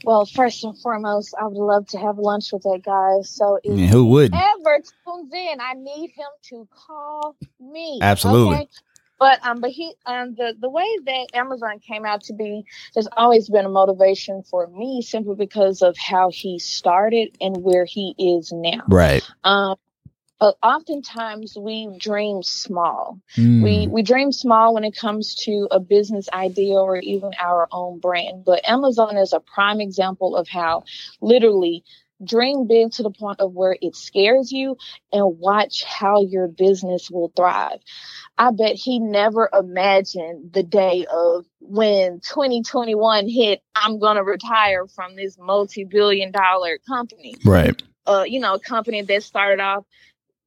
Well, 0.04 0.26
first 0.26 0.64
and 0.64 0.76
foremost, 0.80 1.36
I 1.40 1.46
would 1.46 1.56
love 1.56 1.88
to 1.90 2.00
have 2.00 2.18
lunch 2.18 2.52
with 2.52 2.64
that 2.64 2.82
guy. 2.84 3.22
So 3.22 3.60
if 3.64 3.78
yeah, 3.78 3.86
who 3.86 4.06
would 4.08 4.34
ever 4.34 4.80
tunes 5.06 5.32
in, 5.32 5.62
I 5.62 5.74
need 5.76 6.10
him 6.10 6.28
to 6.50 6.68
call 6.72 7.36
me. 7.60 8.00
Absolutely. 8.02 8.56
Okay? 8.56 8.68
But 9.22 9.46
um, 9.46 9.62
but 9.62 9.70
he 9.70 9.94
um 10.08 10.34
the 10.34 10.56
the 10.60 10.68
way 10.68 10.88
that 11.06 11.28
Amazon 11.36 11.78
came 11.78 12.06
out 12.08 12.24
to 12.24 12.34
be 12.34 12.66
has 12.96 13.08
always 13.16 13.50
been 13.50 13.66
a 13.66 13.70
motivation 13.70 14.42
for 14.42 14.66
me, 14.66 15.04
simply 15.04 15.36
because 15.36 15.84
of 15.84 15.96
how 15.96 16.32
he 16.32 16.58
started 16.58 17.38
and 17.40 17.56
where 17.58 17.86
he 17.86 18.16
is 18.18 18.52
now. 18.52 18.82
Right. 18.88 19.22
Um, 19.44 19.76
but 20.40 20.58
oftentimes 20.64 21.56
we 21.56 21.96
dream 22.00 22.42
small. 22.42 23.20
Mm. 23.38 23.62
We 23.62 23.88
we 23.90 24.02
dream 24.02 24.32
small 24.32 24.74
when 24.74 24.84
it 24.84 24.96
comes 24.96 25.36
to 25.46 25.68
a 25.70 25.80
business 25.80 26.28
idea 26.34 26.74
or 26.74 26.98
even 26.98 27.30
our 27.40 27.68
own 27.72 28.00
brand. 28.00 28.44
But 28.44 28.68
Amazon 28.68 29.18
is 29.18 29.34
a 29.34 29.40
prime 29.40 29.82
example 29.82 30.36
of 30.36 30.48
how 30.48 30.84
literally 31.22 31.84
dream 32.24 32.68
big 32.68 32.92
to 32.94 33.04
the 33.04 33.12
point 33.12 33.40
of 33.40 33.54
where 33.54 33.76
it 33.82 33.96
scares 33.96 34.52
you 34.52 34.78
and 35.12 35.40
watch 35.40 35.84
how 35.84 36.24
your 36.24 36.48
business 36.48 37.10
will 37.10 37.32
thrive. 37.36 37.80
I 38.38 38.52
bet 38.52 38.76
he 38.76 39.00
never 39.00 39.50
imagined 39.54 40.54
the 40.54 40.64
day 40.64 41.06
of 41.12 41.46
when 41.60 42.22
2021 42.22 43.28
hit, 43.28 43.62
I'm 43.76 44.00
going 44.00 44.18
to 44.18 44.24
retire 44.24 44.88
from 44.88 45.16
this 45.16 45.38
multi 45.40 45.84
billion 45.84 46.32
dollar 46.32 46.80
company. 46.88 47.36
Right. 47.46 47.82
Uh, 48.06 48.24
you 48.28 48.40
know, 48.40 48.56
a 48.56 48.60
company 48.60 49.04
that 49.04 49.24
started 49.24 49.62
off 49.62 49.86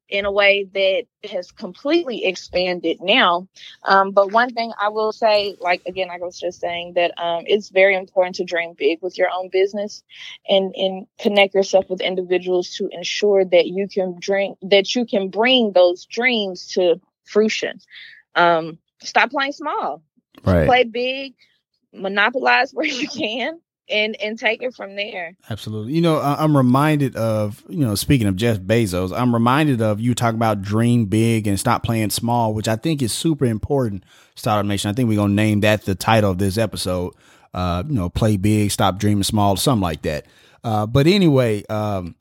in 0.09 0.25
a 0.25 0.31
way 0.31 0.67
that 0.73 1.29
has 1.29 1.51
completely 1.51 2.25
expanded 2.25 2.99
now. 3.01 3.47
Um, 3.83 4.11
but 4.11 4.31
one 4.31 4.53
thing 4.53 4.71
I 4.79 4.89
will 4.89 5.11
say, 5.11 5.55
like 5.59 5.81
again, 5.85 6.07
like 6.09 6.21
I 6.21 6.25
was 6.25 6.39
just 6.39 6.59
saying, 6.59 6.93
that 6.93 7.11
um, 7.17 7.43
it's 7.47 7.69
very 7.69 7.95
important 7.95 8.35
to 8.35 8.43
dream 8.43 8.73
big 8.77 8.99
with 9.01 9.17
your 9.17 9.29
own 9.33 9.49
business 9.51 10.03
and 10.47 10.73
and 10.75 11.07
connect 11.19 11.55
yourself 11.55 11.85
with 11.89 12.01
individuals 12.01 12.75
to 12.75 12.87
ensure 12.91 13.43
that 13.45 13.67
you 13.67 13.87
can 13.87 14.17
dream 14.19 14.55
that 14.61 14.95
you 14.95 15.05
can 15.05 15.29
bring 15.29 15.71
those 15.73 16.05
dreams 16.05 16.67
to 16.73 16.99
fruition. 17.25 17.79
Um, 18.35 18.77
stop 19.01 19.31
playing 19.31 19.53
small. 19.53 20.03
Right. 20.43 20.67
Play 20.67 20.83
big. 20.83 21.33
Monopolize 21.93 22.71
where 22.73 22.85
you 22.85 23.07
can 23.07 23.59
and 23.89 24.19
and 24.21 24.37
take 24.37 24.61
it 24.61 24.73
from 24.75 24.95
there. 24.95 25.35
Absolutely. 25.49 25.93
You 25.93 26.01
know, 26.01 26.19
I'm 26.19 26.55
reminded 26.55 27.15
of 27.15 27.63
you 27.69 27.85
know, 27.85 27.95
speaking 27.95 28.27
of 28.27 28.35
Jeff 28.35 28.59
Bezos, 28.59 29.17
I'm 29.17 29.33
reminded 29.33 29.81
of 29.81 29.99
you 29.99 30.15
talking 30.15 30.37
about 30.37 30.61
dream 30.61 31.05
big 31.05 31.47
and 31.47 31.59
stop 31.59 31.83
playing 31.83 32.09
small, 32.09 32.53
which 32.53 32.67
I 32.67 32.75
think 32.75 33.01
is 33.01 33.13
super 33.13 33.45
important. 33.45 34.03
Startup 34.35 34.65
Nation. 34.65 34.89
I 34.89 34.93
think 34.93 35.07
we're 35.07 35.17
gonna 35.17 35.33
name 35.33 35.61
that 35.61 35.83
the 35.83 35.95
title 35.95 36.31
of 36.31 36.37
this 36.37 36.57
episode. 36.57 37.13
Uh, 37.53 37.83
you 37.87 37.95
know, 37.95 38.09
play 38.09 38.35
big, 38.35 38.69
stop 38.69 38.97
dreaming 38.99 39.23
small, 39.23 39.55
something 39.55 39.81
like 39.81 40.01
that. 40.01 40.25
Uh, 40.61 40.85
but 40.85 41.07
anyway, 41.07 41.63
um, 41.67 42.15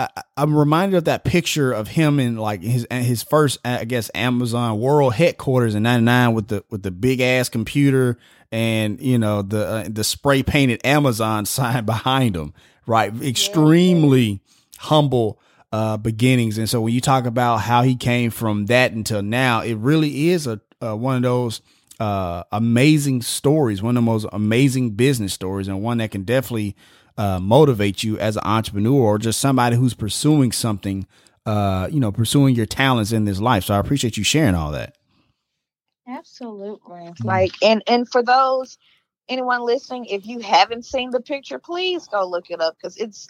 I, 0.00 0.22
am 0.38 0.56
reminded 0.56 0.96
of 0.96 1.04
that 1.04 1.24
picture 1.24 1.72
of 1.72 1.88
him 1.88 2.18
in 2.18 2.36
like 2.36 2.62
his 2.62 2.86
his 2.90 3.22
first, 3.22 3.58
I 3.64 3.84
guess, 3.84 4.10
Amazon 4.14 4.80
World 4.80 5.14
headquarters 5.14 5.74
in 5.74 5.82
'99 5.82 6.34
with 6.34 6.48
the 6.48 6.64
with 6.70 6.82
the 6.82 6.90
big 6.90 7.20
ass 7.20 7.48
computer 7.48 8.18
and 8.52 9.00
you 9.00 9.18
know 9.18 9.42
the 9.42 9.66
uh, 9.66 9.84
the 9.88 10.04
spray 10.04 10.42
painted 10.42 10.80
Amazon 10.84 11.46
sign 11.46 11.84
behind 11.84 12.36
him. 12.36 12.54
Right, 12.86 13.12
extremely 13.22 14.40
humble 14.78 15.38
uh, 15.70 15.96
beginnings, 15.96 16.58
and 16.58 16.68
so 16.68 16.80
when 16.80 16.92
you 16.92 17.00
talk 17.00 17.24
about 17.24 17.58
how 17.58 17.82
he 17.82 17.94
came 17.94 18.30
from 18.30 18.66
that 18.66 18.92
until 18.92 19.22
now, 19.22 19.60
it 19.60 19.74
really 19.74 20.30
is 20.30 20.46
a 20.46 20.60
uh, 20.82 20.96
one 20.96 21.16
of 21.16 21.22
those 21.22 21.60
uh, 22.00 22.42
amazing 22.50 23.22
stories, 23.22 23.82
one 23.82 23.96
of 23.96 24.02
the 24.02 24.10
most 24.10 24.26
amazing 24.32 24.90
business 24.92 25.32
stories, 25.32 25.68
and 25.68 25.82
one 25.82 25.98
that 25.98 26.10
can 26.10 26.24
definitely 26.24 26.74
uh, 27.16 27.38
motivate 27.38 28.02
you 28.02 28.18
as 28.18 28.36
an 28.36 28.42
entrepreneur 28.44 29.02
or 29.02 29.18
just 29.18 29.38
somebody 29.38 29.76
who's 29.76 29.94
pursuing 29.94 30.50
something, 30.50 31.06
you 31.46 32.00
know, 32.00 32.10
pursuing 32.10 32.54
your 32.54 32.66
talents 32.66 33.12
in 33.12 33.24
this 33.24 33.40
life. 33.40 33.64
So 33.64 33.74
I 33.74 33.78
appreciate 33.78 34.16
you 34.16 34.24
sharing 34.24 34.54
all 34.54 34.72
that. 34.72 34.96
Absolutely. 36.10 37.12
Like, 37.24 37.52
and 37.62 37.82
and 37.86 38.08
for 38.08 38.22
those 38.22 38.78
anyone 39.28 39.64
listening, 39.64 40.06
if 40.06 40.26
you 40.26 40.40
haven't 40.40 40.84
seen 40.84 41.10
the 41.10 41.20
picture, 41.20 41.58
please 41.58 42.08
go 42.08 42.28
look 42.28 42.50
it 42.50 42.60
up 42.60 42.76
because 42.76 42.96
it's 42.96 43.28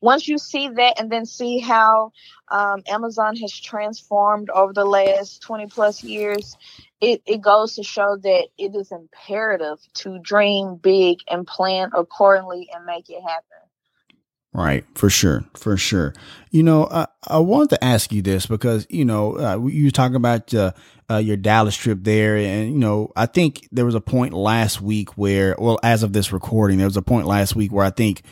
once 0.00 0.26
you 0.28 0.38
see 0.38 0.68
that 0.68 1.00
and 1.00 1.12
then 1.12 1.26
see 1.26 1.58
how 1.60 2.12
um, 2.50 2.82
Amazon 2.88 3.36
has 3.36 3.52
transformed 3.52 4.50
over 4.50 4.72
the 4.72 4.86
last 4.86 5.42
20 5.42 5.66
plus 5.66 6.02
years, 6.02 6.56
it, 7.00 7.22
it 7.26 7.42
goes 7.42 7.76
to 7.76 7.82
show 7.84 8.16
that 8.22 8.48
it 8.58 8.74
is 8.74 8.92
imperative 8.92 9.78
to 9.94 10.18
dream 10.20 10.76
big 10.76 11.18
and 11.30 11.46
plan 11.46 11.90
accordingly 11.94 12.70
and 12.74 12.86
make 12.86 13.10
it 13.10 13.22
happen. 13.22 13.63
Right, 14.56 14.84
for 14.94 15.10
sure, 15.10 15.44
for 15.54 15.76
sure. 15.76 16.14
You 16.52 16.62
know, 16.62 16.86
I, 16.88 17.08
I 17.26 17.38
wanted 17.38 17.70
to 17.70 17.84
ask 17.84 18.12
you 18.12 18.22
this 18.22 18.46
because 18.46 18.86
you 18.88 19.04
know 19.04 19.36
uh, 19.36 19.66
you 19.66 19.86
were 19.86 19.90
talking 19.90 20.14
about 20.14 20.54
uh, 20.54 20.70
uh, 21.10 21.16
your 21.16 21.36
Dallas 21.36 21.76
trip 21.76 21.98
there, 22.02 22.36
and 22.36 22.72
you 22.72 22.78
know 22.78 23.10
I 23.16 23.26
think 23.26 23.68
there 23.72 23.84
was 23.84 23.96
a 23.96 24.00
point 24.00 24.32
last 24.32 24.80
week 24.80 25.18
where, 25.18 25.56
well, 25.58 25.80
as 25.82 26.04
of 26.04 26.12
this 26.12 26.32
recording, 26.32 26.78
there 26.78 26.86
was 26.86 26.96
a 26.96 27.02
point 27.02 27.26
last 27.26 27.56
week 27.56 27.72
where 27.72 27.84
I 27.84 27.90
think 27.90 28.22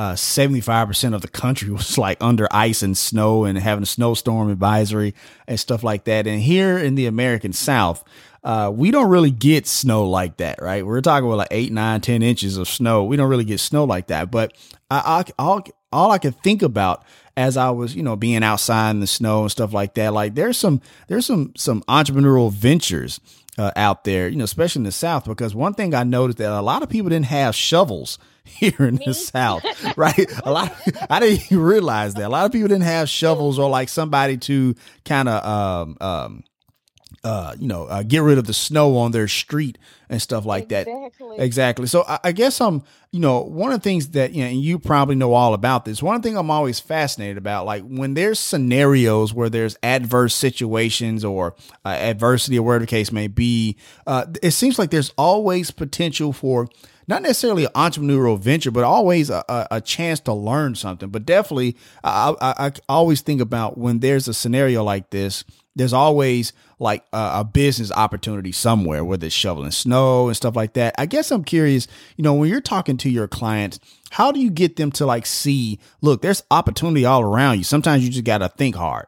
uh, 0.00 0.16
seventy 0.16 0.62
five 0.62 0.88
percent 0.88 1.14
of 1.14 1.20
the 1.20 1.28
country 1.28 1.70
was 1.70 1.98
like 1.98 2.16
under 2.22 2.48
ice 2.50 2.82
and 2.82 2.96
snow 2.96 3.44
and 3.44 3.58
having 3.58 3.82
a 3.82 3.86
snowstorm 3.86 4.50
advisory 4.50 5.14
and 5.46 5.60
stuff 5.60 5.84
like 5.84 6.04
that. 6.04 6.26
And 6.26 6.40
here 6.40 6.78
in 6.78 6.94
the 6.94 7.04
American 7.04 7.52
South, 7.52 8.02
uh, 8.42 8.72
we 8.74 8.90
don't 8.90 9.10
really 9.10 9.30
get 9.30 9.66
snow 9.66 10.08
like 10.08 10.38
that, 10.38 10.62
right? 10.62 10.86
We're 10.86 11.02
talking 11.02 11.26
about 11.26 11.36
like 11.36 11.48
eight, 11.50 11.70
nine, 11.70 12.00
ten 12.00 12.22
inches 12.22 12.56
of 12.56 12.66
snow. 12.66 13.04
We 13.04 13.18
don't 13.18 13.28
really 13.28 13.44
get 13.44 13.60
snow 13.60 13.84
like 13.84 14.06
that. 14.06 14.30
But 14.30 14.56
I, 14.90 15.26
I 15.38 15.42
all, 15.42 15.62
all 15.92 16.10
I 16.10 16.16
could 16.16 16.42
think 16.42 16.62
about 16.62 17.04
as 17.36 17.58
I 17.58 17.68
was, 17.68 17.94
you 17.94 18.02
know, 18.02 18.16
being 18.16 18.42
outside 18.42 18.92
in 18.92 19.00
the 19.00 19.06
snow 19.06 19.42
and 19.42 19.50
stuff 19.50 19.74
like 19.74 19.92
that, 19.94 20.14
like 20.14 20.34
there's 20.34 20.56
some 20.56 20.80
there's 21.08 21.26
some 21.26 21.52
some 21.58 21.82
entrepreneurial 21.82 22.50
ventures 22.50 23.20
uh, 23.58 23.72
out 23.76 24.04
there, 24.04 24.28
you 24.28 24.36
know, 24.36 24.44
especially 24.44 24.80
in 24.80 24.84
the 24.84 24.92
South, 24.92 25.26
because 25.26 25.54
one 25.54 25.74
thing 25.74 25.94
I 25.94 26.04
noticed 26.04 26.38
that 26.38 26.58
a 26.58 26.62
lot 26.62 26.82
of 26.82 26.88
people 26.88 27.10
didn't 27.10 27.26
have 27.26 27.54
shovels 27.54 28.18
here 28.44 28.74
in 28.80 29.00
the 29.04 29.14
South, 29.14 29.64
right? 29.96 30.30
A 30.44 30.50
lot, 30.50 30.72
of, 30.72 30.96
I 31.08 31.20
didn't 31.20 31.46
even 31.46 31.60
realize 31.60 32.14
that 32.14 32.24
a 32.24 32.28
lot 32.28 32.46
of 32.46 32.52
people 32.52 32.68
didn't 32.68 32.84
have 32.84 33.08
shovels 33.08 33.58
or 33.58 33.68
like 33.70 33.88
somebody 33.88 34.36
to 34.38 34.74
kind 35.04 35.28
of, 35.28 35.44
um, 35.44 35.96
um, 36.00 36.44
uh, 37.22 37.54
you 37.58 37.68
know, 37.68 37.84
uh, 37.84 38.02
get 38.02 38.22
rid 38.22 38.38
of 38.38 38.46
the 38.46 38.54
snow 38.54 38.96
on 38.96 39.12
their 39.12 39.28
street 39.28 39.76
and 40.08 40.22
stuff 40.22 40.46
like 40.46 40.64
exactly. 40.64 41.36
that. 41.36 41.44
Exactly. 41.44 41.86
So 41.86 42.04
I, 42.08 42.18
I, 42.24 42.32
guess 42.32 42.60
I'm, 42.62 42.82
you 43.12 43.20
know, 43.20 43.42
one 43.42 43.72
of 43.72 43.80
the 43.80 43.84
things 43.84 44.08
that, 44.10 44.32
you 44.32 44.42
know, 44.42 44.48
and 44.48 44.60
you 44.60 44.78
probably 44.78 45.16
know 45.16 45.34
all 45.34 45.52
about 45.52 45.84
this. 45.84 46.02
One 46.02 46.22
thing 46.22 46.36
I'm 46.36 46.50
always 46.50 46.80
fascinated 46.80 47.36
about, 47.36 47.66
like 47.66 47.82
when 47.82 48.14
there's 48.14 48.38
scenarios 48.38 49.34
where 49.34 49.50
there's 49.50 49.76
adverse 49.82 50.34
situations 50.34 51.22
or 51.22 51.54
uh, 51.84 51.88
adversity 51.88 52.58
or 52.58 52.62
whatever 52.62 52.84
the 52.84 52.90
case 52.90 53.12
may 53.12 53.28
be, 53.28 53.76
uh, 54.06 54.24
it 54.42 54.52
seems 54.52 54.78
like 54.78 54.90
there's 54.90 55.12
always 55.18 55.70
potential 55.70 56.32
for 56.32 56.68
not 57.06 57.22
necessarily 57.22 57.64
an 57.64 57.72
entrepreneurial 57.72 58.38
venture, 58.38 58.70
but 58.70 58.84
always 58.84 59.28
a, 59.28 59.44
a, 59.48 59.66
a 59.72 59.80
chance 59.80 60.20
to 60.20 60.32
learn 60.32 60.74
something. 60.74 61.10
But 61.10 61.26
definitely, 61.26 61.76
I, 62.02 62.34
I, 62.40 62.66
I 62.66 62.72
always 62.88 63.20
think 63.20 63.40
about 63.40 63.76
when 63.76 63.98
there's 63.98 64.28
a 64.28 64.32
scenario 64.32 64.84
like 64.84 65.10
this, 65.10 65.44
there's 65.80 65.92
always 65.94 66.52
like 66.78 67.04
a, 67.12 67.30
a, 67.36 67.44
business 67.44 67.90
opportunity 67.90 68.52
somewhere, 68.52 69.02
whether 69.02 69.26
it's 69.26 69.34
shoveling 69.34 69.70
snow 69.70 70.28
and 70.28 70.36
stuff 70.36 70.54
like 70.54 70.74
that. 70.74 70.94
I 70.98 71.06
guess 71.06 71.30
I'm 71.30 71.42
curious, 71.42 71.86
you 72.16 72.22
know, 72.22 72.34
when 72.34 72.50
you're 72.50 72.60
talking 72.60 72.98
to 72.98 73.08
your 73.08 73.26
clients, 73.26 73.80
how 74.10 74.30
do 74.30 74.40
you 74.40 74.50
get 74.50 74.76
them 74.76 74.92
to 74.92 75.06
like 75.06 75.24
see, 75.24 75.78
look, 76.02 76.20
there's 76.20 76.42
opportunity 76.50 77.06
all 77.06 77.22
around 77.22 77.58
you. 77.58 77.64
Sometimes 77.64 78.04
you 78.04 78.10
just 78.10 78.24
got 78.24 78.38
to 78.38 78.50
think 78.50 78.76
hard. 78.76 79.06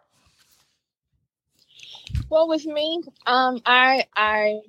Well, 2.31 2.49
with 2.49 2.65
me, 2.65 3.03
um, 3.27 3.61
I 3.67 4.07
I 4.17 4.61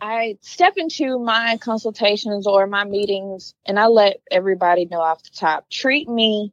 I 0.00 0.38
step 0.42 0.74
into 0.76 1.18
my 1.18 1.56
consultations 1.58 2.46
or 2.46 2.66
my 2.66 2.84
meetings 2.84 3.54
and 3.64 3.78
I 3.78 3.86
let 3.86 4.20
everybody 4.30 4.84
know 4.84 5.00
off 5.00 5.22
the 5.22 5.30
top 5.34 5.70
treat 5.70 6.08
me 6.08 6.52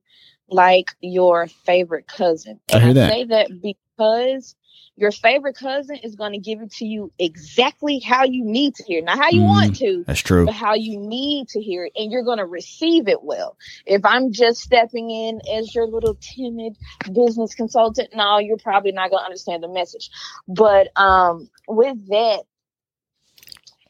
like 0.49 0.87
your 1.01 1.47
favorite 1.47 2.07
cousin. 2.07 2.59
And 2.71 2.83
I, 2.83 2.89
I 2.89 2.93
that. 2.93 3.11
say 3.11 3.23
that 3.25 3.49
because 3.61 4.55
your 4.95 5.11
favorite 5.11 5.55
cousin 5.55 5.95
is 5.97 6.15
going 6.15 6.33
to 6.33 6.37
give 6.37 6.61
it 6.61 6.71
to 6.73 6.85
you 6.85 7.11
exactly 7.17 7.99
how 7.99 8.23
you 8.25 8.45
need 8.45 8.75
to 8.75 8.83
hear, 8.83 9.01
not 9.01 9.17
how 9.17 9.29
you 9.29 9.41
mm, 9.41 9.47
want 9.47 9.75
to. 9.77 10.03
That's 10.05 10.19
true. 10.19 10.45
But 10.45 10.53
how 10.53 10.75
you 10.75 10.99
need 10.99 11.47
to 11.49 11.61
hear 11.61 11.85
it, 11.85 11.93
and 11.95 12.11
you're 12.11 12.23
going 12.23 12.37
to 12.37 12.45
receive 12.45 13.07
it 13.07 13.23
well. 13.23 13.57
If 13.85 14.05
I'm 14.05 14.31
just 14.31 14.61
stepping 14.61 15.09
in 15.09 15.41
as 15.51 15.73
your 15.73 15.87
little 15.87 16.15
timid 16.21 16.77
business 17.11 17.55
consultant, 17.55 18.09
no, 18.13 18.37
you're 18.37 18.57
probably 18.57 18.91
not 18.91 19.09
going 19.09 19.21
to 19.21 19.25
understand 19.25 19.63
the 19.63 19.67
message. 19.67 20.11
But 20.47 20.89
um, 20.95 21.49
with 21.67 22.07
that, 22.09 22.43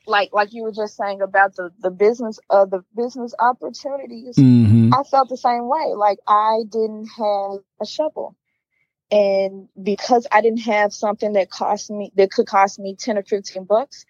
like 0.05 0.29
like 0.33 0.53
you 0.53 0.63
were 0.63 0.71
just 0.71 0.95
saying 0.95 1.21
about 1.21 1.55
the 1.55 1.71
the 1.79 1.91
business 1.91 2.39
uh 2.49 2.65
the 2.65 2.83
business 2.95 3.33
opportunities 3.39 4.35
mm-hmm. 4.35 4.93
i 4.93 5.03
felt 5.03 5.29
the 5.29 5.37
same 5.37 5.67
way. 5.67 5.93
Like 5.95 6.19
i 6.27 6.61
didn't 6.69 7.07
have 7.07 7.59
a 7.81 7.85
shovel. 7.85 8.35
And 9.11 9.69
because 9.81 10.27
i 10.31 10.41
didn't 10.41 10.61
have 10.61 10.93
something 10.93 11.33
that 11.33 11.49
cost 11.49 11.89
me 11.91 12.11
that 12.15 12.31
could 12.31 12.47
cost 12.47 12.79
me 12.79 12.95
10 12.95 13.17
or 13.17 13.23
15 13.23 13.65
bucks 13.65 14.05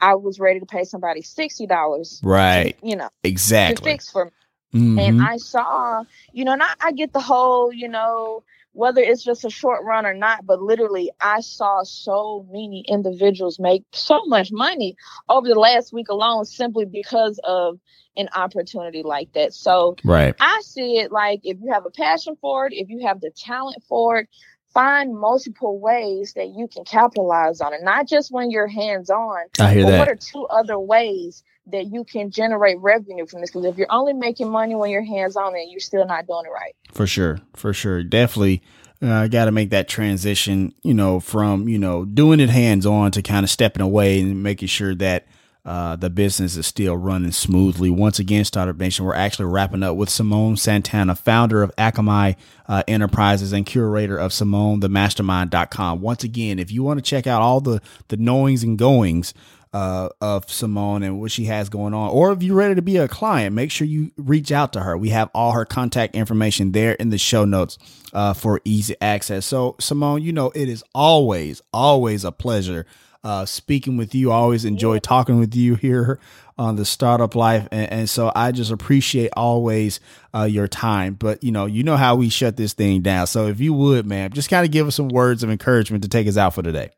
i 0.00 0.14
was 0.14 0.38
ready 0.38 0.60
to 0.60 0.66
pay 0.66 0.84
somebody 0.84 1.22
$60 1.22 2.20
right 2.22 2.78
to, 2.78 2.86
you 2.86 2.96
know 2.96 3.08
exactly. 3.24 3.76
to 3.76 3.82
fix 3.82 4.10
for 4.10 4.26
me. 4.26 4.30
Mm-hmm. 4.74 4.98
and 4.98 5.22
i 5.22 5.36
saw 5.36 6.02
you 6.32 6.44
know 6.44 6.54
not 6.54 6.76
i 6.80 6.92
get 6.92 7.12
the 7.12 7.20
whole 7.20 7.72
you 7.72 7.88
know 7.88 8.42
whether 8.72 9.00
it's 9.00 9.22
just 9.22 9.44
a 9.44 9.50
short 9.50 9.84
run 9.84 10.06
or 10.06 10.14
not, 10.14 10.46
but 10.46 10.60
literally, 10.60 11.10
I 11.20 11.40
saw 11.40 11.82
so 11.82 12.46
many 12.50 12.84
individuals 12.88 13.58
make 13.58 13.84
so 13.92 14.24
much 14.26 14.50
money 14.50 14.96
over 15.28 15.48
the 15.48 15.58
last 15.58 15.92
week 15.92 16.08
alone 16.08 16.44
simply 16.44 16.84
because 16.84 17.38
of 17.44 17.78
an 18.16 18.28
opportunity 18.34 19.02
like 19.02 19.32
that. 19.34 19.54
So, 19.54 19.96
right. 20.04 20.34
I 20.40 20.60
see 20.64 20.98
it 20.98 21.12
like 21.12 21.40
if 21.44 21.58
you 21.62 21.72
have 21.72 21.86
a 21.86 21.90
passion 21.90 22.36
for 22.40 22.66
it, 22.66 22.72
if 22.72 22.88
you 22.88 23.06
have 23.06 23.20
the 23.20 23.30
talent 23.30 23.82
for 23.88 24.18
it, 24.18 24.28
find 24.72 25.14
multiple 25.14 25.78
ways 25.78 26.32
that 26.34 26.48
you 26.48 26.66
can 26.66 26.84
capitalize 26.84 27.60
on 27.60 27.74
it, 27.74 27.82
not 27.82 28.08
just 28.08 28.32
when 28.32 28.50
you're 28.50 28.66
hands 28.66 29.10
on. 29.10 29.44
I 29.58 29.74
hear 29.74 29.84
but 29.84 29.90
that. 29.90 29.98
What 29.98 30.08
are 30.08 30.16
two 30.16 30.46
other 30.46 30.78
ways 30.78 31.42
that 31.66 31.86
you 31.86 32.04
can 32.04 32.30
generate 32.30 32.78
revenue 32.80 33.26
from 33.26 33.40
this. 33.40 33.50
Because 33.50 33.64
if 33.66 33.76
you're 33.76 33.90
only 33.90 34.12
making 34.12 34.50
money 34.50 34.74
when 34.74 34.90
you're 34.90 35.04
hands 35.04 35.36
on 35.36 35.54
it, 35.54 35.68
you're 35.68 35.80
still 35.80 36.06
not 36.06 36.26
doing 36.26 36.44
it 36.46 36.50
right. 36.50 36.74
For 36.92 37.06
sure. 37.06 37.38
For 37.54 37.72
sure. 37.72 38.02
Definitely. 38.02 38.62
I 39.00 39.24
uh, 39.24 39.28
got 39.28 39.46
to 39.46 39.52
make 39.52 39.70
that 39.70 39.88
transition, 39.88 40.74
you 40.82 40.94
know, 40.94 41.18
from, 41.18 41.68
you 41.68 41.78
know, 41.78 42.04
doing 42.04 42.38
it 42.38 42.50
hands 42.50 42.86
on 42.86 43.10
to 43.12 43.22
kind 43.22 43.42
of 43.42 43.50
stepping 43.50 43.82
away 43.82 44.20
and 44.20 44.44
making 44.44 44.68
sure 44.68 44.94
that 44.94 45.26
uh, 45.64 45.96
the 45.96 46.10
business 46.10 46.56
is 46.56 46.66
still 46.66 46.96
running 46.96 47.32
smoothly. 47.32 47.90
Once 47.90 48.18
again, 48.18 48.44
Startup 48.44 48.76
Nation, 48.76 49.04
we're 49.04 49.14
actually 49.14 49.46
wrapping 49.46 49.82
up 49.82 49.96
with 49.96 50.08
Simone 50.08 50.56
Santana, 50.56 51.14
founder 51.14 51.62
of 51.62 51.74
Akamai 51.76 52.36
uh, 52.68 52.82
Enterprises 52.88 53.52
and 53.52 53.64
curator 53.64 54.16
of 54.16 54.32
SimoneTheMastermind.com. 54.32 56.00
Once 56.00 56.24
again, 56.24 56.58
if 56.58 56.72
you 56.72 56.82
want 56.82 56.98
to 56.98 57.02
check 57.02 57.26
out 57.26 57.42
all 57.42 57.60
the, 57.60 57.80
the 58.08 58.16
knowings 58.16 58.64
and 58.64 58.78
goings 58.78 59.34
uh, 59.72 60.10
of 60.20 60.50
Simone 60.50 61.02
and 61.02 61.20
what 61.20 61.30
she 61.30 61.44
has 61.46 61.68
going 61.68 61.94
on. 61.94 62.10
Or 62.10 62.32
if 62.32 62.42
you're 62.42 62.56
ready 62.56 62.74
to 62.74 62.82
be 62.82 62.98
a 62.98 63.08
client, 63.08 63.54
make 63.54 63.70
sure 63.70 63.86
you 63.86 64.10
reach 64.16 64.52
out 64.52 64.72
to 64.74 64.80
her. 64.80 64.96
We 64.96 65.10
have 65.10 65.30
all 65.34 65.52
her 65.52 65.64
contact 65.64 66.14
information 66.14 66.72
there 66.72 66.92
in 66.92 67.10
the 67.10 67.18
show 67.18 67.44
notes 67.44 67.78
uh, 68.12 68.34
for 68.34 68.60
easy 68.64 68.94
access. 69.00 69.46
So, 69.46 69.76
Simone, 69.80 70.22
you 70.22 70.32
know, 70.32 70.50
it 70.54 70.68
is 70.68 70.84
always, 70.94 71.62
always 71.72 72.24
a 72.24 72.32
pleasure 72.32 72.86
uh, 73.24 73.46
speaking 73.46 73.96
with 73.96 74.14
you. 74.14 74.30
I 74.30 74.34
always 74.34 74.64
enjoy 74.64 74.98
talking 74.98 75.38
with 75.38 75.54
you 75.54 75.76
here 75.76 76.18
on 76.58 76.76
the 76.76 76.84
startup 76.84 77.34
life. 77.34 77.66
And, 77.70 77.90
and 77.92 78.10
so 78.10 78.30
I 78.34 78.52
just 78.52 78.70
appreciate 78.70 79.30
always 79.36 80.00
uh, 80.34 80.42
your 80.42 80.68
time. 80.68 81.14
But, 81.14 81.42
you 81.42 81.52
know, 81.52 81.66
you 81.66 81.82
know 81.82 81.96
how 81.96 82.16
we 82.16 82.28
shut 82.28 82.56
this 82.56 82.72
thing 82.72 83.00
down. 83.00 83.26
So 83.26 83.46
if 83.46 83.60
you 83.60 83.72
would, 83.72 84.06
man, 84.06 84.32
just 84.32 84.50
kind 84.50 84.66
of 84.66 84.72
give 84.72 84.86
us 84.86 84.96
some 84.96 85.08
words 85.08 85.42
of 85.42 85.50
encouragement 85.50 86.02
to 86.02 86.08
take 86.08 86.26
us 86.26 86.36
out 86.36 86.54
for 86.54 86.62
today. 86.62 86.90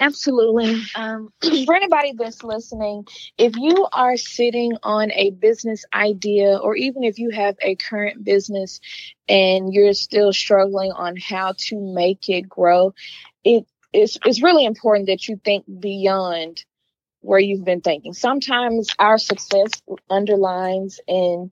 Absolutely. 0.00 0.82
Um, 0.94 1.32
for 1.66 1.74
anybody 1.74 2.12
that's 2.16 2.42
listening, 2.44 3.06
if 3.36 3.56
you 3.56 3.88
are 3.92 4.16
sitting 4.16 4.72
on 4.82 5.10
a 5.12 5.30
business 5.30 5.84
idea, 5.92 6.56
or 6.56 6.76
even 6.76 7.04
if 7.04 7.18
you 7.18 7.30
have 7.30 7.56
a 7.62 7.74
current 7.74 8.24
business 8.24 8.80
and 9.28 9.72
you're 9.72 9.94
still 9.94 10.32
struggling 10.32 10.92
on 10.92 11.16
how 11.16 11.54
to 11.58 11.80
make 11.80 12.28
it 12.28 12.48
grow, 12.48 12.94
it 13.44 13.66
is 13.92 14.18
it's 14.24 14.42
really 14.42 14.64
important 14.64 15.06
that 15.06 15.26
you 15.28 15.40
think 15.44 15.64
beyond 15.80 16.64
where 17.20 17.40
you've 17.40 17.64
been 17.64 17.80
thinking. 17.80 18.12
Sometimes 18.12 18.88
our 18.98 19.18
success 19.18 19.70
underlines 20.08 21.00
in 21.08 21.50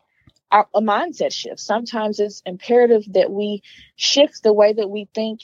our, 0.52 0.68
a 0.74 0.80
mindset 0.80 1.32
shift. 1.32 1.58
Sometimes 1.58 2.20
it's 2.20 2.42
imperative 2.46 3.04
that 3.14 3.30
we 3.30 3.62
shift 3.96 4.42
the 4.42 4.52
way 4.52 4.72
that 4.72 4.88
we 4.88 5.08
think 5.14 5.40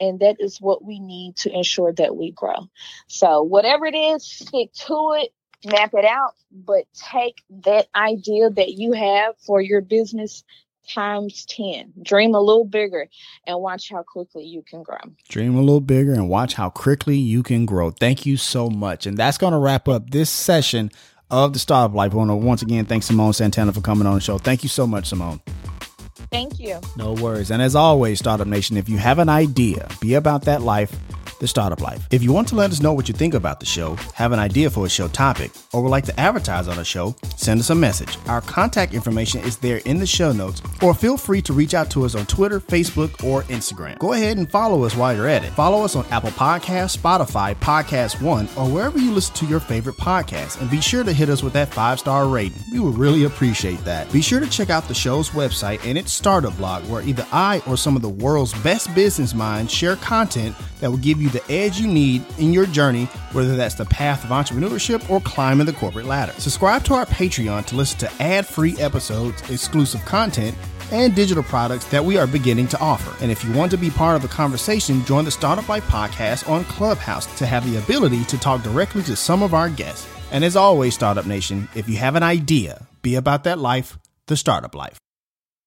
and 0.00 0.20
that 0.20 0.36
is 0.38 0.60
what 0.60 0.84
we 0.84 0.98
need 1.00 1.36
to 1.36 1.50
ensure 1.50 1.92
that 1.92 2.16
we 2.16 2.32
grow. 2.32 2.68
So, 3.08 3.42
whatever 3.42 3.86
it 3.86 3.94
is, 3.94 4.24
stick 4.24 4.72
to 4.86 5.14
it, 5.18 5.32
map 5.64 5.94
it 5.94 6.04
out, 6.04 6.34
but 6.50 6.84
take 6.94 7.42
that 7.64 7.88
idea 7.94 8.50
that 8.50 8.72
you 8.72 8.92
have 8.92 9.36
for 9.38 9.60
your 9.60 9.80
business 9.80 10.44
times 10.88 11.44
10. 11.46 11.92
Dream 12.02 12.34
a 12.34 12.40
little 12.40 12.64
bigger 12.64 13.08
and 13.46 13.60
watch 13.60 13.90
how 13.90 14.02
quickly 14.02 14.44
you 14.44 14.62
can 14.62 14.82
grow. 14.82 14.98
Dream 15.28 15.56
a 15.56 15.60
little 15.60 15.80
bigger 15.80 16.12
and 16.12 16.28
watch 16.28 16.54
how 16.54 16.70
quickly 16.70 17.16
you 17.16 17.42
can 17.42 17.66
grow. 17.66 17.90
Thank 17.90 18.24
you 18.24 18.36
so 18.36 18.70
much. 18.70 19.06
And 19.06 19.16
that's 19.16 19.38
going 19.38 19.52
to 19.52 19.58
wrap 19.58 19.88
up 19.88 20.10
this 20.10 20.30
session 20.30 20.90
of 21.30 21.52
the 21.52 21.58
Startup 21.58 21.94
Life. 21.94 22.12
I 22.12 22.16
want 22.16 22.30
to 22.30 22.36
once 22.36 22.62
again 22.62 22.84
thank 22.84 23.02
Simone 23.02 23.32
Santana 23.32 23.72
for 23.72 23.80
coming 23.80 24.06
on 24.06 24.14
the 24.14 24.20
show. 24.20 24.38
Thank 24.38 24.62
you 24.62 24.68
so 24.68 24.86
much, 24.86 25.06
Simone. 25.06 25.40
Thank 26.30 26.58
you. 26.58 26.80
No 26.96 27.12
worries. 27.12 27.50
And 27.50 27.62
as 27.62 27.74
always, 27.74 28.18
Startup 28.18 28.46
Nation, 28.46 28.76
if 28.76 28.88
you 28.88 28.98
have 28.98 29.18
an 29.18 29.28
idea, 29.28 29.88
be 30.00 30.14
about 30.14 30.42
that 30.42 30.62
life 30.62 30.94
the 31.38 31.48
startup 31.48 31.80
life. 31.80 32.06
If 32.10 32.22
you 32.22 32.32
want 32.32 32.48
to 32.48 32.54
let 32.54 32.70
us 32.70 32.80
know 32.80 32.92
what 32.92 33.08
you 33.08 33.14
think 33.14 33.34
about 33.34 33.60
the 33.60 33.66
show, 33.66 33.96
have 34.14 34.32
an 34.32 34.38
idea 34.38 34.70
for 34.70 34.86
a 34.86 34.88
show 34.88 35.08
topic, 35.08 35.52
or 35.72 35.82
would 35.82 35.90
like 35.90 36.04
to 36.06 36.20
advertise 36.20 36.68
on 36.68 36.78
a 36.78 36.84
show, 36.84 37.14
send 37.36 37.60
us 37.60 37.70
a 37.70 37.74
message. 37.74 38.16
Our 38.26 38.40
contact 38.40 38.94
information 38.94 39.40
is 39.42 39.56
there 39.58 39.78
in 39.84 39.98
the 39.98 40.06
show 40.06 40.32
notes, 40.32 40.62
or 40.82 40.94
feel 40.94 41.16
free 41.16 41.42
to 41.42 41.52
reach 41.52 41.74
out 41.74 41.90
to 41.90 42.04
us 42.04 42.14
on 42.14 42.26
Twitter, 42.26 42.60
Facebook, 42.60 43.22
or 43.24 43.42
Instagram. 43.44 43.98
Go 43.98 44.12
ahead 44.12 44.38
and 44.38 44.50
follow 44.50 44.84
us 44.84 44.96
while 44.96 45.14
you're 45.14 45.28
at 45.28 45.44
it. 45.44 45.52
Follow 45.52 45.84
us 45.84 45.96
on 45.96 46.06
Apple 46.06 46.30
Podcasts, 46.30 46.96
Spotify, 46.96 47.54
Podcast 47.56 48.20
One, 48.22 48.48
or 48.56 48.68
wherever 48.68 48.98
you 48.98 49.12
listen 49.12 49.34
to 49.36 49.46
your 49.46 49.60
favorite 49.60 49.96
podcasts, 49.96 50.60
and 50.60 50.70
be 50.70 50.80
sure 50.80 51.04
to 51.04 51.12
hit 51.12 51.28
us 51.28 51.42
with 51.42 51.52
that 51.52 51.72
five 51.72 51.98
star 51.98 52.26
rating. 52.28 52.62
We 52.72 52.80
would 52.80 52.96
really 52.96 53.24
appreciate 53.24 53.84
that. 53.84 54.10
Be 54.12 54.22
sure 54.22 54.40
to 54.40 54.48
check 54.48 54.70
out 54.70 54.88
the 54.88 54.94
show's 54.94 55.30
website 55.30 55.84
and 55.84 55.98
its 55.98 56.12
startup 56.12 56.56
blog, 56.56 56.84
where 56.88 57.02
either 57.02 57.26
I 57.32 57.62
or 57.66 57.76
some 57.76 57.96
of 57.96 58.02
the 58.02 58.08
world's 58.08 58.54
best 58.62 58.94
business 58.94 59.34
minds 59.34 59.72
share 59.72 59.96
content 59.96 60.56
that 60.80 60.90
will 60.90 60.98
give 60.98 61.20
you 61.26 61.40
the 61.40 61.52
edge 61.52 61.78
you 61.78 61.86
need 61.86 62.24
in 62.38 62.52
your 62.52 62.66
journey, 62.66 63.04
whether 63.32 63.56
that's 63.56 63.74
the 63.74 63.84
path 63.84 64.24
of 64.24 64.30
entrepreneurship 64.30 65.08
or 65.10 65.20
climbing 65.20 65.66
the 65.66 65.72
corporate 65.72 66.06
ladder. 66.06 66.32
Subscribe 66.38 66.84
to 66.84 66.94
our 66.94 67.06
Patreon 67.06 67.66
to 67.66 67.76
listen 67.76 67.98
to 68.00 68.22
ad 68.22 68.46
free 68.46 68.76
episodes, 68.78 69.42
exclusive 69.50 70.04
content, 70.04 70.56
and 70.92 71.14
digital 71.14 71.42
products 71.42 71.84
that 71.86 72.04
we 72.04 72.16
are 72.16 72.26
beginning 72.26 72.68
to 72.68 72.78
offer. 72.78 73.14
And 73.22 73.32
if 73.32 73.44
you 73.44 73.52
want 73.52 73.70
to 73.72 73.76
be 73.76 73.90
part 73.90 74.16
of 74.16 74.22
the 74.22 74.28
conversation, 74.28 75.04
join 75.04 75.24
the 75.24 75.30
Startup 75.30 75.68
Life 75.68 75.84
podcast 75.86 76.48
on 76.48 76.64
Clubhouse 76.64 77.26
to 77.38 77.46
have 77.46 77.68
the 77.70 77.78
ability 77.78 78.24
to 78.24 78.38
talk 78.38 78.62
directly 78.62 79.02
to 79.04 79.16
some 79.16 79.42
of 79.42 79.52
our 79.52 79.68
guests. 79.68 80.08
And 80.30 80.44
as 80.44 80.56
always, 80.56 80.94
Startup 80.94 81.26
Nation, 81.26 81.68
if 81.74 81.88
you 81.88 81.96
have 81.96 82.14
an 82.14 82.22
idea, 82.22 82.86
be 83.02 83.16
about 83.16 83.44
that 83.44 83.58
life, 83.58 83.98
the 84.26 84.36
startup 84.36 84.74
life. 84.74 84.98